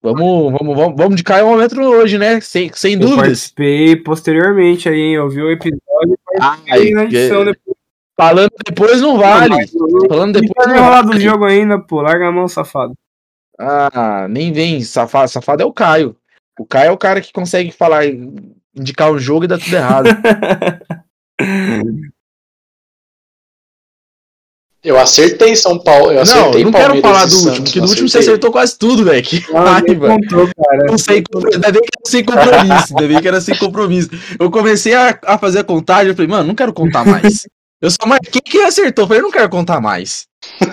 [0.00, 2.40] Vamos, vamos, vamos, vamos de caiômetro hoje, né?
[2.40, 3.20] Sem, sem Eu dúvidas.
[3.20, 5.14] participei posteriormente aí, hein?
[5.16, 5.80] Eu vi o episódio
[6.14, 7.76] e participei na edição depois.
[8.16, 9.54] Falando depois não vale.
[10.08, 11.24] Falando Não depois tá não enrolado do vale.
[11.24, 12.00] jogo ainda, pô.
[12.00, 12.94] Larga a mão, safado.
[13.58, 14.80] Ah, nem vem.
[14.82, 16.14] Safado, safado é o Caio.
[16.56, 18.04] O Caio é o cara que consegue falar,
[18.76, 20.10] indicar um jogo e dar tudo errado.
[24.82, 26.12] Eu acertei São Paulo.
[26.12, 28.08] Eu não, acertei não quero Palmeiras falar e do último, Santos, que não do último
[28.08, 29.22] você acertou quase tudo, velho.
[29.22, 30.08] Que Não, nem raiva.
[30.08, 30.84] contou, cara.
[30.88, 34.10] Não sei, ainda bem que era sem compromisso, ainda bem que era sem compromisso.
[34.38, 37.46] Eu comecei a, a fazer a contagem, eu falei, mano, não quero contar mais.
[37.80, 40.26] Eu só marquei quem acertou, eu falei, eu não quero contar mais.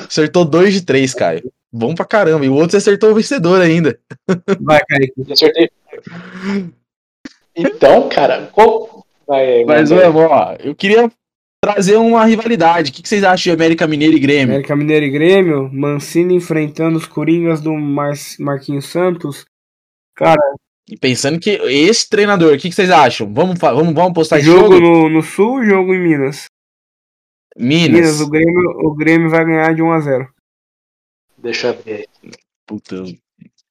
[0.08, 1.52] Acertou dois de três, Caio.
[1.72, 2.46] Bom pra caramba.
[2.46, 3.98] E o outro você acertou o vencedor ainda.
[4.62, 4.82] Vai.
[5.18, 5.70] Eu acertei.
[7.56, 9.06] Então, cara, qual.
[9.28, 11.12] Vai, Mas, vamos, ó, eu queria
[11.66, 12.92] trazer uma rivalidade.
[12.92, 14.54] O que, que vocês acham de América Mineiro e Grêmio?
[14.54, 19.46] América Mineiro e Grêmio, Mancini enfrentando os Coringas do Mar Marquinhos Santos.
[20.16, 20.40] Cara,
[20.90, 23.32] E pensando que esse treinador, o que, que vocês acham?
[23.34, 24.80] Vamos, vamos, vamos postar esse jogo jogo?
[24.80, 26.46] no, no Sul, jogo em Minas.
[27.58, 27.90] Minas.
[27.92, 30.28] Minas, o Grêmio, o Grêmio vai ganhar de 1 a 0
[31.38, 32.08] Deixa eu ver.
[32.68, 33.04] Puta,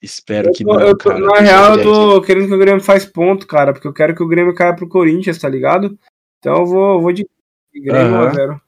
[0.03, 1.20] espero que Eu não, eu tô- cara.
[1.20, 4.22] Na real, eu tô querendo que o Grêmio faz ponto, cara, porque eu quero que
[4.22, 5.97] o Grêmio caia pro Corinthians, tá ligado?
[6.38, 7.26] Então eu vou, eu vou de
[7.74, 8.34] de Grêmio 1 a Aham.
[8.34, 8.60] 0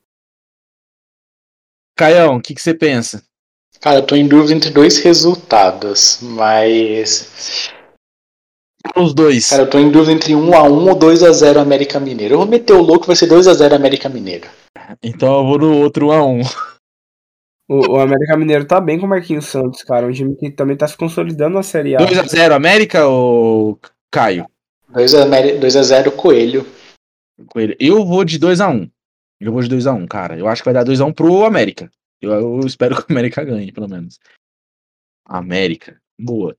[1.97, 3.23] Caião, o que, que você pensa?
[3.81, 7.71] Cara, eu tô em dúvida entre dois resultados, mas.
[8.95, 9.49] Os dois.
[9.49, 12.35] Cara, eu tô em dúvida entre 1x1 ou 2x0 América Mineiro.
[12.35, 14.49] Eu vou meter o louco, vai ser 2x0 América Mineiro.
[15.03, 16.41] Então eu vou no outro 1 a 1
[17.69, 20.07] O, o América Mineiro tá bem com o Marquinhos Santos, cara.
[20.07, 21.99] Um time que também tá se consolidando na Série A.
[21.99, 23.81] 2x0 América ou
[24.13, 24.47] Caio?
[24.93, 26.67] 2x0 Coelho.
[27.49, 27.77] Coelho.
[27.81, 28.91] Eu vou de 2x1.
[29.41, 30.39] Eu vou de 2x1, cara.
[30.39, 31.91] Eu acho que vai dar 2x1 pro América.
[32.21, 34.19] Eu, eu espero que o América ganhe, pelo menos.
[35.25, 36.01] América.
[36.19, 36.57] Boa.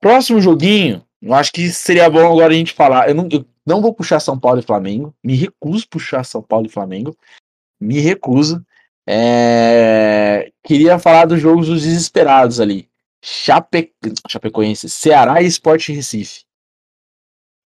[0.00, 1.04] Próximo joguinho.
[1.20, 3.08] Eu acho que seria bom agora a gente falar.
[3.08, 5.14] Eu não, eu não vou puxar São Paulo e Flamengo.
[5.22, 7.16] Me recuso puxar São Paulo e Flamengo.
[7.80, 8.64] Me recuso.
[9.08, 12.88] É, Queria falar dos jogos dos desesperados ali.
[13.24, 13.92] Chape...
[14.28, 16.44] Chapecoense, Ceará e Sport Recife.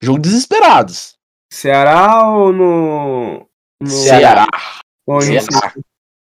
[0.02, 1.18] Jogo desesperados.
[1.52, 3.49] Ceará ou no.
[3.82, 4.48] No Ceará.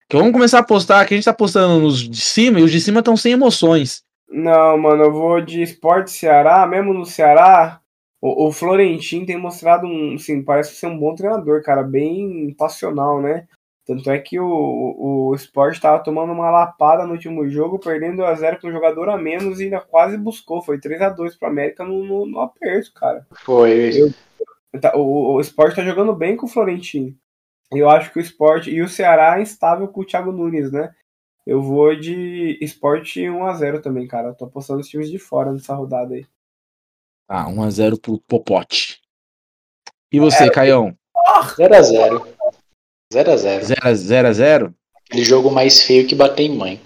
[0.10, 2.72] Que vamos começar a postar, que a gente tá postando nos de cima e os
[2.72, 4.04] de cima estão sem emoções.
[4.30, 7.80] Não, mano, eu vou de Sport Ceará, mesmo no Ceará.
[8.22, 13.22] O, o Florentino tem mostrado um, assim, parece ser um bom treinador, cara, bem passional,
[13.22, 13.48] né?
[13.86, 18.24] Tanto é que o, o, o Sport tava tomando uma lapada no último jogo, perdendo
[18.24, 20.62] a zero com um jogador a menos e ainda quase buscou.
[20.62, 23.28] Foi 3 a 2 pro América no, no, no aperto, cara.
[23.44, 24.14] Foi.
[24.80, 27.14] Tá, O, o Sport tá jogando bem com o Florentino.
[27.76, 30.94] Eu acho que o Sport e o Ceará é instável com o Thiago Nunes, né?
[31.46, 34.30] Eu vou de Sport 1x0 também, cara.
[34.30, 36.26] Eu tô apostando os times de fora nessa rodada aí.
[37.28, 39.02] Ah, 1x0 pro Popote.
[40.12, 40.96] E você, Caião?
[41.58, 42.28] 0x0.
[43.12, 43.62] 0x0.
[43.62, 44.74] 0x0?
[44.96, 46.82] Aquele jogo mais feio que bater em mãe.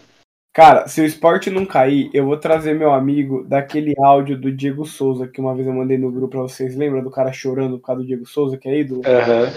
[0.54, 4.86] Cara, se o esporte não cair, eu vou trazer meu amigo daquele áudio do Diego
[4.86, 6.76] Souza, que uma vez eu mandei no grupo pra vocês.
[6.76, 9.04] Lembra do cara chorando por causa do Diego Souza, que é ídolo?
[9.06, 9.52] Aham.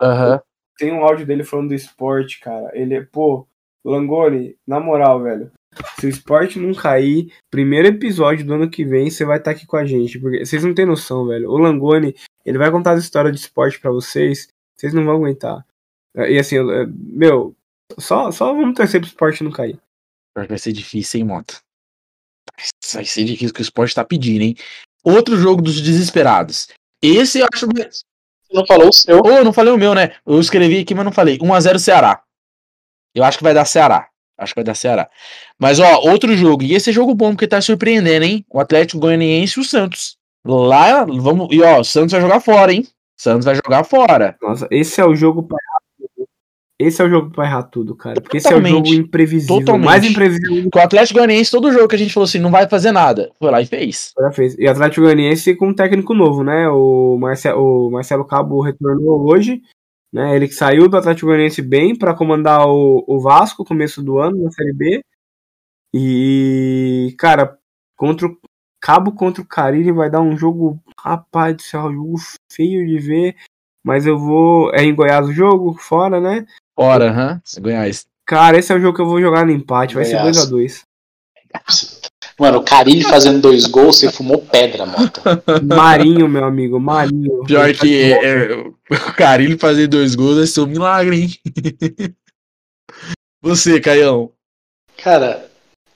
[0.00, 0.42] Aham.
[0.78, 2.70] Tem um áudio dele falando do esporte, cara.
[2.74, 3.46] Ele pô,
[3.84, 5.50] Langoni, na moral, velho.
[5.98, 9.66] Se o esporte não cair, primeiro episódio do ano que vem, você vai estar aqui
[9.66, 10.18] com a gente.
[10.18, 11.50] Porque vocês não têm noção, velho.
[11.50, 12.14] O Langoni,
[12.44, 14.48] ele vai contar as histórias de esporte pra vocês.
[14.76, 15.64] Vocês não vão aguentar.
[16.14, 17.54] E assim, eu- meu,
[17.98, 19.78] só, só vamos torcer pro esporte não cair.
[20.34, 21.58] Vai ser difícil, hein, Mota?
[22.92, 24.56] Vai ser difícil que o esporte tá pedindo, hein?
[25.04, 26.68] Outro jogo dos desesperados.
[27.02, 27.66] Esse eu acho.
[28.56, 29.20] Não falou o seu.
[29.24, 30.12] Ô, eu não falei o meu, né?
[30.26, 31.38] Eu escrevi aqui, mas não falei.
[31.38, 32.20] 1x0 Ceará.
[33.14, 34.08] Eu acho que vai dar Ceará.
[34.38, 35.08] Acho que vai dar Ceará.
[35.58, 36.62] Mas, ó, outro jogo.
[36.62, 38.44] E esse é jogo bom, porque tá surpreendendo, hein?
[38.50, 40.16] O Atlético Goianiense e o Santos.
[40.44, 41.48] Lá, vamos.
[41.50, 42.86] E, ó, o Santos vai jogar fora, hein?
[43.16, 44.36] Santos vai jogar fora.
[44.42, 45.56] Nossa, esse é o jogo tudo.
[46.78, 48.20] Esse é o jogo pra errar tudo, cara.
[48.20, 48.90] Porque esse é o Totalmente.
[48.90, 49.58] jogo imprevisível.
[49.60, 49.84] Totalmente.
[49.86, 52.68] Mais imprevisível Porque o Atlético Goianiense, todo jogo que a gente falou assim, não vai
[52.68, 53.32] fazer nada.
[53.38, 54.12] Foi lá e fez.
[54.18, 54.58] Já fez.
[54.58, 56.68] E Atlético Goianiense com um técnico novo, né?
[56.68, 59.62] O, Marce o Marcelo Cabo retornou hoje,
[60.12, 60.36] né?
[60.36, 64.44] Ele que saiu do Atlético Goianiense bem para comandar o, o Vasco começo do ano
[64.44, 65.00] na Série B.
[65.94, 67.56] E, cara,
[67.96, 68.36] contra o
[68.82, 72.16] Cabo contra o Carilli vai dar um jogo, rapaz do céu, um jogo
[72.52, 73.36] feio de ver.
[73.86, 74.74] Mas eu vou.
[74.74, 76.44] É em Goiás o jogo, fora, né?
[76.74, 77.40] Fora, aham.
[77.60, 78.04] Goiás.
[78.26, 79.94] Cara, esse é o jogo que eu vou jogar no empate.
[79.94, 80.50] Vai ser Goiás.
[80.50, 80.82] 2x2.
[82.36, 85.40] Mano, o Carilli fazendo dois gols, você fumou pedra, Mota.
[85.62, 87.44] Marinho, meu amigo, Marinho.
[87.44, 91.30] Pior que é, é, o Carilho fazer dois gols vai ser um milagre, hein?
[93.40, 94.32] Você, Caião.
[95.00, 95.48] Cara,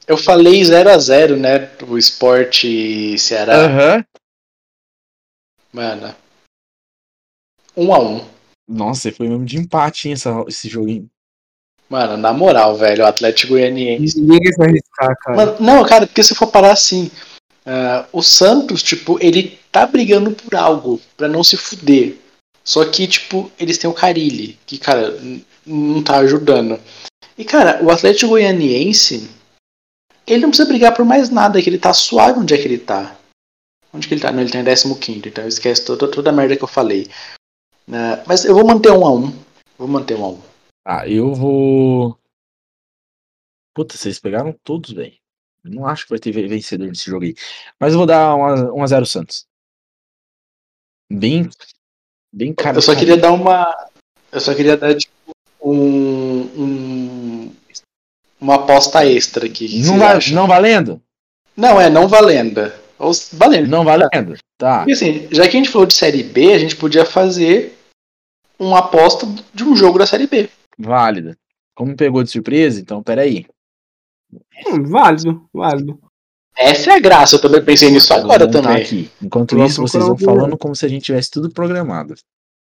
[0.07, 1.68] eu falei 0x0, né?
[1.88, 3.57] O esporte Ceará.
[3.57, 4.05] Aham.
[5.72, 6.14] Mano.
[7.81, 8.24] 1x1.
[8.68, 11.09] Nossa, foi mesmo de empate, hein, essa, esse joguinho.
[11.89, 14.20] Mano, na moral, velho, o Atlético Goianiense.
[14.20, 15.37] Ninguém vai arriscar, cara.
[15.37, 17.11] Mano, não, cara, porque se for parar assim,
[17.66, 22.16] ah, o Santos, tipo, ele tá brigando por algo pra não se fuder.
[22.64, 25.18] Só que, tipo, eles têm o Carilli, que, cara,
[25.66, 26.78] não tá ajudando.
[27.37, 29.28] E, cara, o Atlético Goianiense,
[30.26, 32.78] ele não precisa brigar por mais nada, que ele tá suave onde é que ele
[32.78, 33.16] tá.
[33.93, 34.31] Onde que ele tá?
[34.31, 37.09] Não, ele tá em 15, então esquece toda, toda a merda que eu falei.
[37.93, 39.32] Ah, mas eu vou manter um a um.
[39.78, 40.41] Vou manter um a um.
[40.84, 42.18] Ah, eu vou.
[43.74, 45.14] Puta, vocês pegaram todos, velho.
[45.62, 47.34] Não acho que vai ter ve- vencedor nesse jogo aí.
[47.78, 49.47] Mas eu vou dar 1x0 Santos.
[51.12, 51.49] Bem.
[52.32, 52.78] Bem cara.
[52.78, 53.66] Eu só queria dar uma.
[54.32, 55.12] Eu só queria dar, tipo,
[55.62, 56.43] um.
[56.57, 57.57] um-
[58.41, 59.82] uma aposta extra aqui.
[59.82, 60.34] Não, acham?
[60.34, 61.03] não valendo?
[61.55, 62.72] Não, é não valendo.
[62.99, 63.68] Ou valendo.
[63.68, 64.38] Não valendo?
[64.57, 64.78] Tá.
[64.78, 67.76] Porque assim, já que a gente falou de Série B, a gente podia fazer
[68.61, 70.49] uma aposta de um jogo da Série B.
[70.79, 71.37] Válida.
[71.75, 73.47] Como pegou de surpresa, então peraí.
[74.69, 75.99] Hum, válido, válido.
[76.57, 78.83] Essa é a graça, eu também pensei nisso agora Vamos tá também.
[78.83, 79.11] aqui.
[79.23, 82.15] Enquanto Vamos isso, vocês vão falando como se a gente tivesse tudo programado.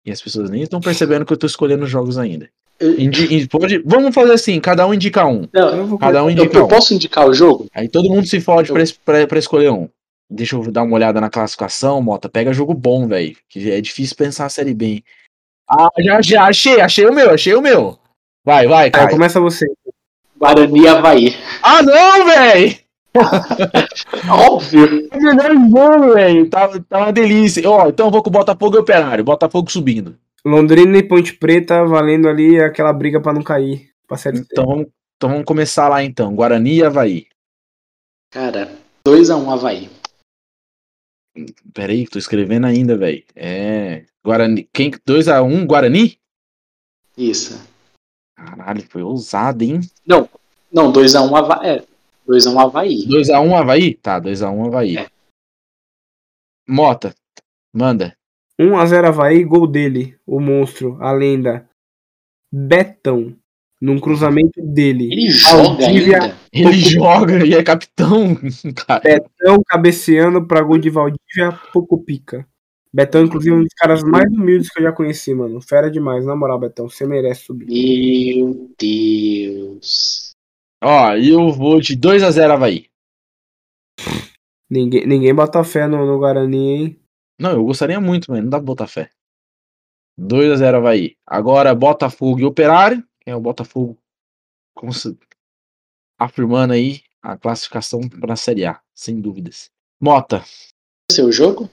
[0.04, 2.48] E as pessoas nem estão percebendo que eu tô escolhendo os jogos ainda.
[2.80, 5.46] Eu- Indi- in- pode- vamos fazer assim, cada um indica um.
[5.52, 6.68] Não, Eu Cada um eu, indica eu um.
[6.68, 7.66] posso indicar o jogo?
[7.72, 9.88] Aí todo mundo se fode Eu- pra, es- pra, pra escolher um.
[10.28, 12.28] Deixa eu dar uma olhada na classificação, Mota.
[12.28, 13.36] Pega jogo bom, velho.
[13.48, 15.04] Que é difícil pensar a série B.
[15.72, 17.98] Ah, já, já achei, achei o meu, achei o meu.
[18.44, 19.08] Vai, vai, cara.
[19.08, 19.66] começa você.
[20.36, 21.36] Guarani e Havaí.
[21.62, 22.76] Ah, não, velho!
[24.28, 25.08] Óbvio.
[25.10, 26.50] É o melhor jogo, velho.
[26.50, 27.66] Tá, tá uma delícia.
[27.66, 29.24] Ó, então eu vou com o Botafogo e Operário.
[29.24, 30.14] Botafogo subindo.
[30.44, 33.88] Londrina e Ponte Preta valendo ali aquela briga pra não cair.
[34.06, 34.18] Pra.
[34.34, 36.34] Então vamos, então vamos começar lá então.
[36.34, 37.26] Guarani e Havaí.
[38.30, 38.68] Cara,
[39.06, 39.88] 2x1 Havaí.
[41.72, 43.24] Pera aí, tô escrevendo ainda, velho.
[43.34, 44.04] É.
[44.24, 44.68] Guarani.
[44.72, 44.90] Quem?
[44.90, 46.18] 2x1 Guarani?
[47.16, 47.66] Isso.
[48.36, 49.80] Caralho, foi ousado, hein?
[50.72, 51.68] Não, 2x1 Havaí.
[51.68, 51.86] É,
[52.26, 53.06] 2x1 Havaí.
[53.06, 53.94] 2x1 Havaí?
[53.94, 54.96] Tá, 2x1 Havaí.
[54.98, 55.10] É.
[56.68, 57.14] Mota,
[57.72, 58.16] manda.
[58.60, 61.68] 1x0 Havaí, gol dele, o monstro, a lenda.
[62.52, 63.36] Betão.
[63.82, 65.08] Num cruzamento dele.
[65.12, 66.36] Ele joga Valdívia- ainda.
[66.52, 68.36] Ele joga e é capitão,
[68.86, 69.00] cara.
[69.02, 72.46] Betão cabeceando pra gol de Valdívia, pouco pica.
[72.94, 75.60] Betão, inclusive, um dos caras mais humildes que eu já conheci, mano.
[75.60, 76.88] Fera demais, na moral, Betão.
[76.88, 78.36] Você merece subir.
[78.36, 80.30] Meu Deus.
[80.84, 82.86] Ó, e eu vou de 2x0 Havaí.
[84.70, 87.00] Ninguém, ninguém bota fé no, no Guarani, hein?
[87.40, 89.10] Não, eu gostaria muito, mas não dá pra botar fé.
[90.20, 91.16] 2x0 Havaí.
[91.26, 93.02] Agora Botafogo e Operário.
[93.26, 93.96] É o Botafogo?
[94.74, 95.16] Como se-
[96.18, 99.70] Afirmando aí a classificação pra Série A, sem dúvidas.
[100.00, 100.42] Mota,
[101.10, 101.68] Seu jogo?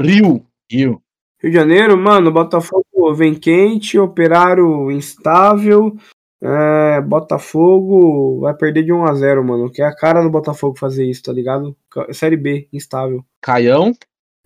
[0.00, 0.46] Rio.
[0.70, 1.02] Rio.
[1.40, 5.96] Rio de Janeiro, mano, Botafogo vem quente, Operário instável,
[6.44, 9.70] É, Botafogo vai perder de 1 a 0 mano.
[9.70, 11.76] Que é a cara do Botafogo fazer isso, tá ligado?
[12.12, 13.24] Série B, instável.
[13.40, 13.92] Caião,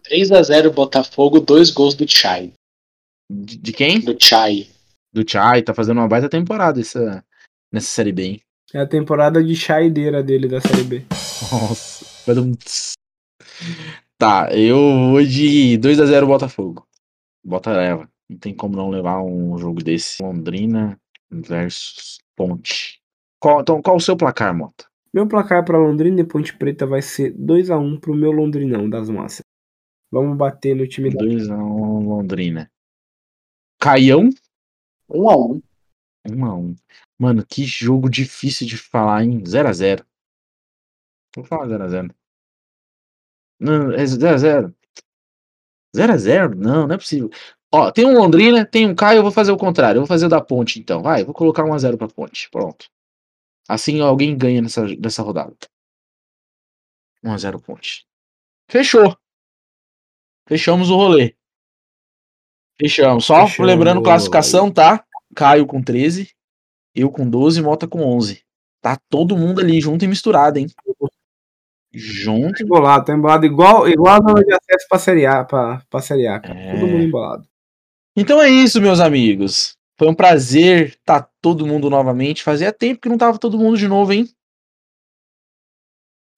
[0.02, 2.52] 3 a 0 Botafogo, dois gols do Chai.
[3.30, 4.00] de, de quem?
[4.00, 4.68] Do Chai.
[5.16, 7.24] Do Chai, tá fazendo uma baita temporada essa,
[7.72, 8.42] nessa série B, hein?
[8.74, 11.06] É a temporada de chaideira dele da Série B.
[11.50, 12.04] Nossa.
[12.38, 12.52] um.
[14.18, 14.76] Tá, eu
[15.12, 16.86] vou de 2x0 Botafogo.
[17.42, 18.06] Bota leva.
[18.28, 20.22] Não tem como não levar um jogo desse.
[20.22, 21.00] Londrina
[21.30, 23.00] versus Ponte.
[23.40, 24.84] Qual, então, qual o seu placar, Mota?
[25.14, 28.90] Meu placar pra Londrina e Ponte Preta vai ser 2 a 1 pro meu Londrinão
[28.90, 29.40] das massas.
[30.12, 32.70] Vamos bater no time da 2x1 Londrina.
[33.80, 34.28] Caião,
[35.08, 35.62] 1 a 1
[36.28, 36.76] 1x1.
[37.18, 39.42] Mano, que jogo difícil de falar, hein?
[39.42, 40.04] 0x0.
[41.34, 42.14] Vou falar 0x0.
[43.60, 44.74] Não, é 0x0.
[45.94, 46.54] 0x0?
[46.54, 47.30] Não, não é possível.
[47.72, 49.98] Ó, tem um Londrina, tem um Caio, eu vou fazer o contrário.
[49.98, 51.02] Eu vou fazer o da Ponte, então.
[51.02, 52.48] Vai, vou colocar 1x0 pra Ponte.
[52.50, 52.86] Pronto.
[53.68, 55.56] Assim alguém ganha nessa, nessa rodada.
[57.24, 58.06] 1x0 Ponte.
[58.68, 59.16] Fechou.
[60.48, 61.35] Fechamos o rolê.
[62.80, 63.24] Fechamos.
[63.24, 65.04] Só Fechamos lembrando classificação, tá?
[65.34, 66.30] Caio com 13,
[66.94, 68.42] eu com 12 e Mota com 11.
[68.80, 70.66] Tá todo mundo ali junto e misturado, hein?
[71.92, 72.62] Junto.
[72.62, 76.26] embolado, tá embolado igual, igual a zona de acesso pra Série A, pra, pra série
[76.26, 76.58] A cara.
[76.58, 76.72] É.
[76.72, 77.48] Todo mundo embolado.
[78.16, 79.76] Então é isso, meus amigos.
[79.98, 82.42] Foi um prazer estar todo mundo novamente.
[82.42, 84.28] Fazia tempo que não tava todo mundo de novo, hein?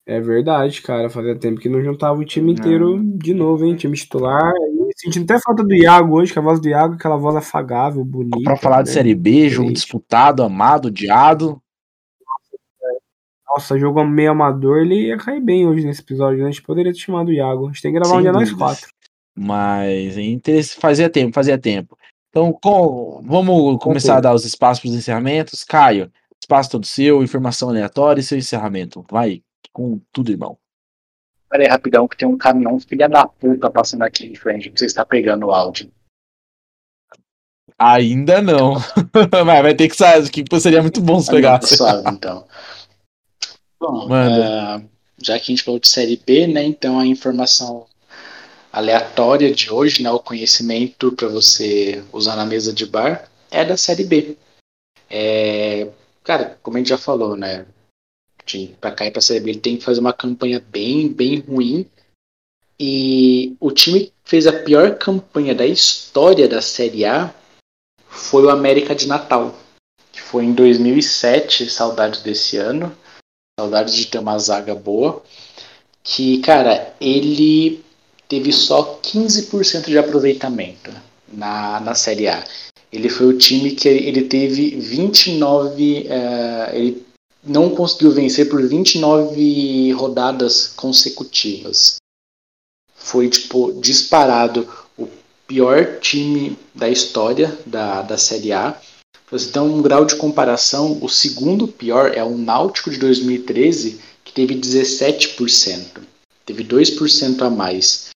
[0.07, 1.11] É verdade, cara.
[1.11, 3.77] Fazia tempo que não juntava o time inteiro de novo, hein?
[3.77, 4.53] Time titular.
[5.01, 8.05] Sentindo até falta do Iago hoje, que a voz do Iago é aquela voz afagável,
[8.05, 8.41] bonita.
[8.43, 8.95] Pra falar de né?
[8.95, 11.63] Série B, jogo disputado, amado, odiado.
[13.49, 16.49] Nossa, jogo meio amador, ele ia cair bem hoje nesse episódio, né?
[16.49, 17.65] A gente poderia ter chamado o Iago.
[17.65, 18.81] A gente tem que gravar um Sem dia nós dúvidas.
[18.81, 18.95] quatro.
[19.37, 21.97] Mas interesse- fazia tempo, fazia tempo.
[22.29, 25.65] Então, com- vamos começar a dar os espaços para os encerramentos.
[25.65, 26.11] Caio,
[26.43, 29.05] espaço todo seu, informação aleatória e seu encerramento.
[29.11, 29.43] Vai
[29.73, 30.59] com tudo, irmão.
[31.49, 34.71] Pera aí, rapidão, que tem um caminhão filha da puta passando aqui em frente.
[34.71, 35.91] Não sei se tá pegando o áudio.
[37.79, 38.75] Ainda não.
[39.47, 41.77] Mas vai ter que sair, que seria muito bom se pegasse.
[41.77, 42.45] Suave, então.
[43.81, 44.83] Bom, ah,
[45.23, 46.65] já que a gente falou de série B, né?
[46.65, 47.87] Então a informação
[48.73, 50.11] aleatória de hoje, né?
[50.11, 54.37] O conhecimento para você usar na mesa de bar é da série B.
[55.09, 55.89] É,
[56.25, 57.65] cara, como a gente já falou, né?
[58.81, 61.87] Pra cair pra série B, ele tem que fazer uma campanha bem, bem ruim.
[62.81, 67.35] E o time que fez a pior campanha da história da Série A
[68.09, 69.55] foi o América de Natal
[70.19, 72.93] que foi em 2007, saudades desse ano,
[73.59, 75.23] saudades de ter uma zaga boa,
[76.03, 77.85] que, cara, ele
[78.29, 80.91] teve só 15% de aproveitamento
[81.33, 82.45] na, na Série A.
[82.93, 87.07] Ele foi o time que ele teve 29, eh, ele
[87.43, 91.97] não conseguiu vencer por 29 rodadas consecutivas.
[92.95, 95.09] Foi, tipo, disparado o
[95.47, 98.81] pior time da história da, da Série A.
[99.53, 104.55] Ter um grau de comparação, o segundo pior é o Náutico de 2013, que teve
[104.55, 106.01] 17%.
[106.47, 108.09] Teve 2% a mais.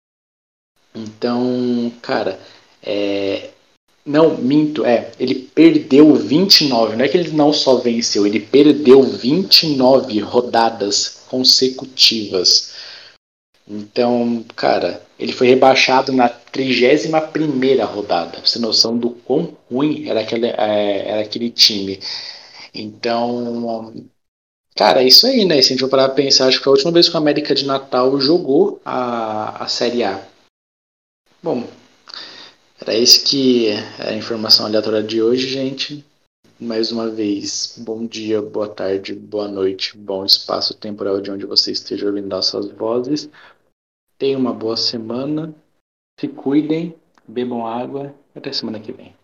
[0.94, 2.40] Então, cara,
[2.82, 3.50] é...
[4.04, 9.02] não, minto, é, ele perdeu 29, não é que ele não só venceu, ele perdeu
[9.02, 12.72] 29 rodadas consecutivas.
[13.66, 18.32] Então, cara, ele foi rebaixado na 31ª rodada.
[18.32, 22.00] Pra você ter noção do quão ruim era aquele, é, era aquele time.
[22.74, 23.94] Então,
[24.74, 25.62] cara, é isso aí, né?
[25.62, 27.18] Se a gente for parar pra pensar, acho que foi a última vez que o
[27.18, 30.26] América de Natal jogou a, a Série A.
[31.42, 31.64] Bom,
[32.82, 36.04] era isso que é a informação aleatória de hoje, gente.
[36.58, 41.72] Mais uma vez, bom dia, boa tarde, boa noite, bom espaço temporal de onde você
[41.72, 43.30] esteja ouvindo nossas vozes.
[44.18, 45.54] Tenha uma boa semana,
[46.18, 46.94] se cuidem,
[47.26, 49.14] bebam água, até semana que vem.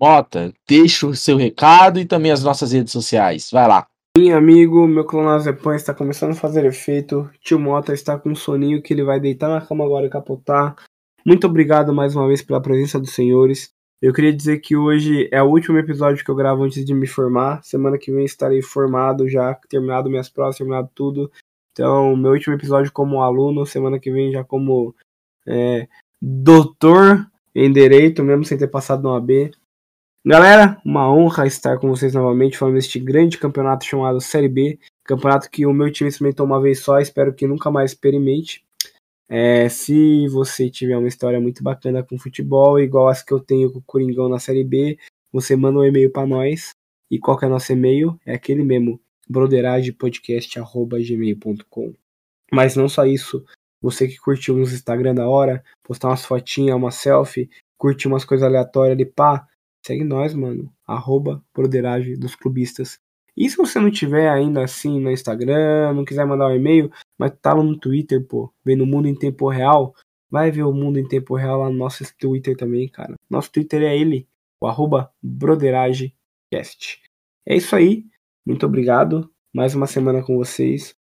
[0.00, 3.50] Mota, deixa o seu recado e também as nossas redes sociais.
[3.50, 3.86] Vai lá.
[4.16, 7.30] Meu amigo, meu clonazepam está começando a fazer efeito.
[7.40, 10.76] Tio Mota está com um soninho que ele vai deitar na cama agora e capotar.
[11.24, 13.72] Muito obrigado mais uma vez pela presença dos senhores.
[14.00, 17.06] Eu queria dizer que hoje é o último episódio que eu gravo antes de me
[17.06, 17.62] formar.
[17.62, 21.30] Semana que vem estarei formado já, terminado minhas provas, terminado tudo.
[21.72, 24.94] Então, meu último episódio como aluno, semana que vem já como
[25.46, 25.86] é,
[26.20, 29.50] doutor em direito, mesmo sem ter passado no AB.
[30.24, 34.78] Galera, uma honra estar com vocês novamente falando deste grande campeonato chamado Série B.
[35.04, 38.64] Campeonato que o meu time experimentou uma vez só, espero que nunca mais experimente.
[39.32, 43.72] É, se você tiver uma história muito bacana com futebol, igual as que eu tenho
[43.72, 44.98] com o Coringão na Série B,
[45.32, 46.74] você manda um e-mail para nós
[47.08, 48.18] E qual que é nosso e-mail?
[48.26, 51.94] É aquele mesmo, broderagepodcast.gmail.com.
[52.52, 53.44] Mas não só isso,
[53.80, 58.44] você que curtiu nos Instagram da hora, postar umas fotinhas, uma selfie, curtir umas coisas
[58.44, 59.46] aleatórias ali, pá,
[59.86, 60.74] segue nós, mano.
[60.84, 62.98] Arroba Broderagem dos Clubistas.
[63.40, 67.32] E se você não tiver ainda assim no Instagram, não quiser mandar um e-mail, mas
[67.40, 69.94] tá lá no Twitter, pô, vendo o mundo em tempo real,
[70.30, 73.14] vai ver o mundo em tempo real lá no nosso Twitter também, cara.
[73.30, 74.28] Nosso Twitter é ele,
[74.60, 77.00] o arroba BroderageCast.
[77.48, 78.04] É isso aí,
[78.46, 79.32] muito obrigado.
[79.54, 80.94] Mais uma semana com vocês.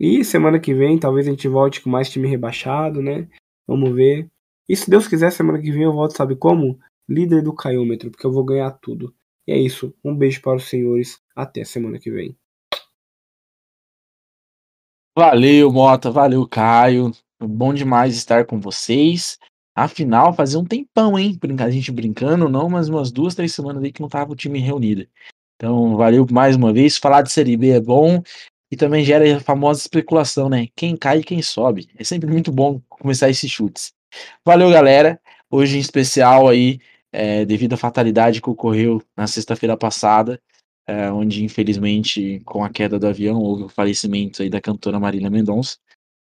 [0.00, 3.28] E semana que vem, talvez a gente volte com mais time rebaixado, né?
[3.68, 4.28] Vamos ver.
[4.68, 6.76] E se Deus quiser, semana que vem eu volto, sabe como?
[7.08, 9.14] Líder do caiômetro, porque eu vou ganhar tudo.
[9.46, 9.94] E é isso.
[10.04, 11.20] Um beijo para os senhores.
[11.34, 12.36] Até semana que vem.
[15.16, 16.10] Valeu, Mota.
[16.10, 17.12] Valeu, Caio.
[17.40, 19.38] Bom demais estar com vocês.
[19.76, 21.38] Afinal, fazia um tempão, hein?
[21.60, 24.60] A gente brincando, não, mas umas duas, três semanas aí que não tava o time
[24.60, 25.06] reunido.
[25.56, 26.96] Então, valeu mais uma vez.
[26.96, 28.22] Falar de Série B é bom
[28.70, 30.68] e também gera a famosa especulação, né?
[30.76, 31.88] Quem cai e quem sobe.
[31.96, 33.92] É sempre muito bom começar esses chutes.
[34.44, 35.20] Valeu, galera.
[35.50, 36.80] Hoje em especial aí,
[37.14, 40.40] é, devido à fatalidade que ocorreu na sexta-feira passada,
[40.86, 45.30] é, onde infelizmente com a queda do avião houve o falecimento aí da cantora Marília
[45.30, 45.78] Mendonça.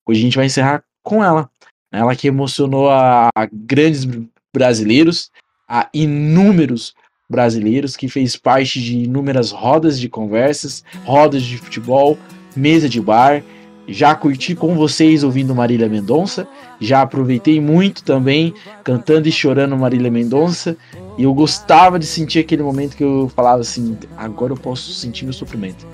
[0.06, 1.50] Hoje a gente vai encerrar com ela,
[1.92, 4.06] ela que emocionou a, a grandes
[4.54, 5.30] brasileiros,
[5.68, 6.94] a inúmeros
[7.28, 12.16] brasileiros, que fez parte de inúmeras rodas de conversas, rodas de futebol,
[12.56, 13.42] mesa de bar.
[13.88, 16.46] Já curti com vocês ouvindo Marília Mendonça,
[16.78, 18.52] já aproveitei muito também
[18.84, 20.76] cantando e chorando Marília Mendonça,
[21.16, 25.24] e eu gostava de sentir aquele momento que eu falava assim: agora eu posso sentir
[25.24, 25.86] meu sofrimento.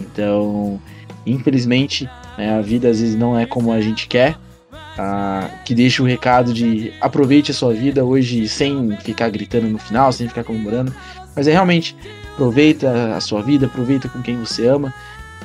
[0.00, 0.80] Então,
[1.24, 4.36] infelizmente, né, a vida às vezes não é como a gente quer,
[4.98, 9.78] ah, que deixa o recado de aproveite a sua vida hoje sem ficar gritando no
[9.78, 10.92] final, sem ficar comemorando,
[11.36, 11.96] mas é realmente
[12.32, 14.92] aproveita a sua vida, aproveita com quem você ama.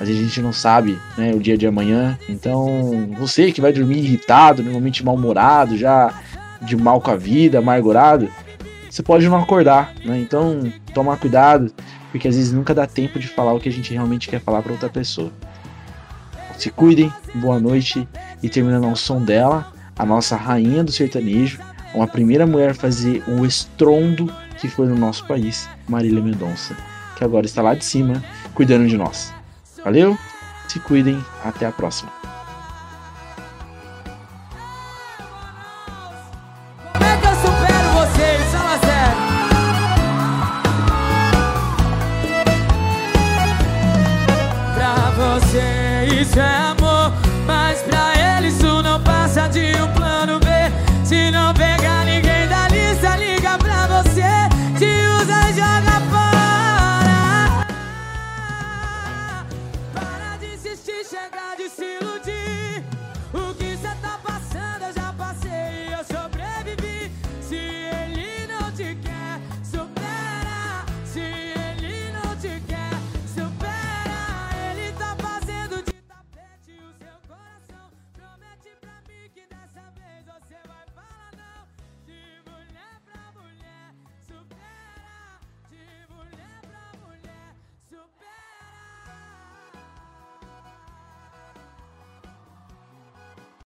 [0.08, 4.00] Vezes a gente não sabe né, o dia de amanhã, então você que vai dormir
[4.00, 6.14] irritado, normalmente mal-humorado, já
[6.62, 8.30] de mal com a vida, amargurado,
[8.90, 10.20] você pode não acordar, né?
[10.20, 11.72] Então tomar cuidado,
[12.12, 14.62] porque às vezes nunca dá tempo de falar o que a gente realmente quer falar
[14.62, 15.32] para outra pessoa.
[16.58, 18.08] Se cuidem, boa noite.
[18.44, 21.60] E terminando ao som dela, a nossa rainha do sertanejo,
[21.94, 26.76] uma primeira mulher a fazer o estrondo que foi no nosso país, Marília Mendonça,
[27.16, 28.24] que agora está lá de cima
[28.54, 29.34] cuidando de nós.
[29.84, 30.18] Valeu?
[30.68, 32.21] Se cuidem, até a próxima.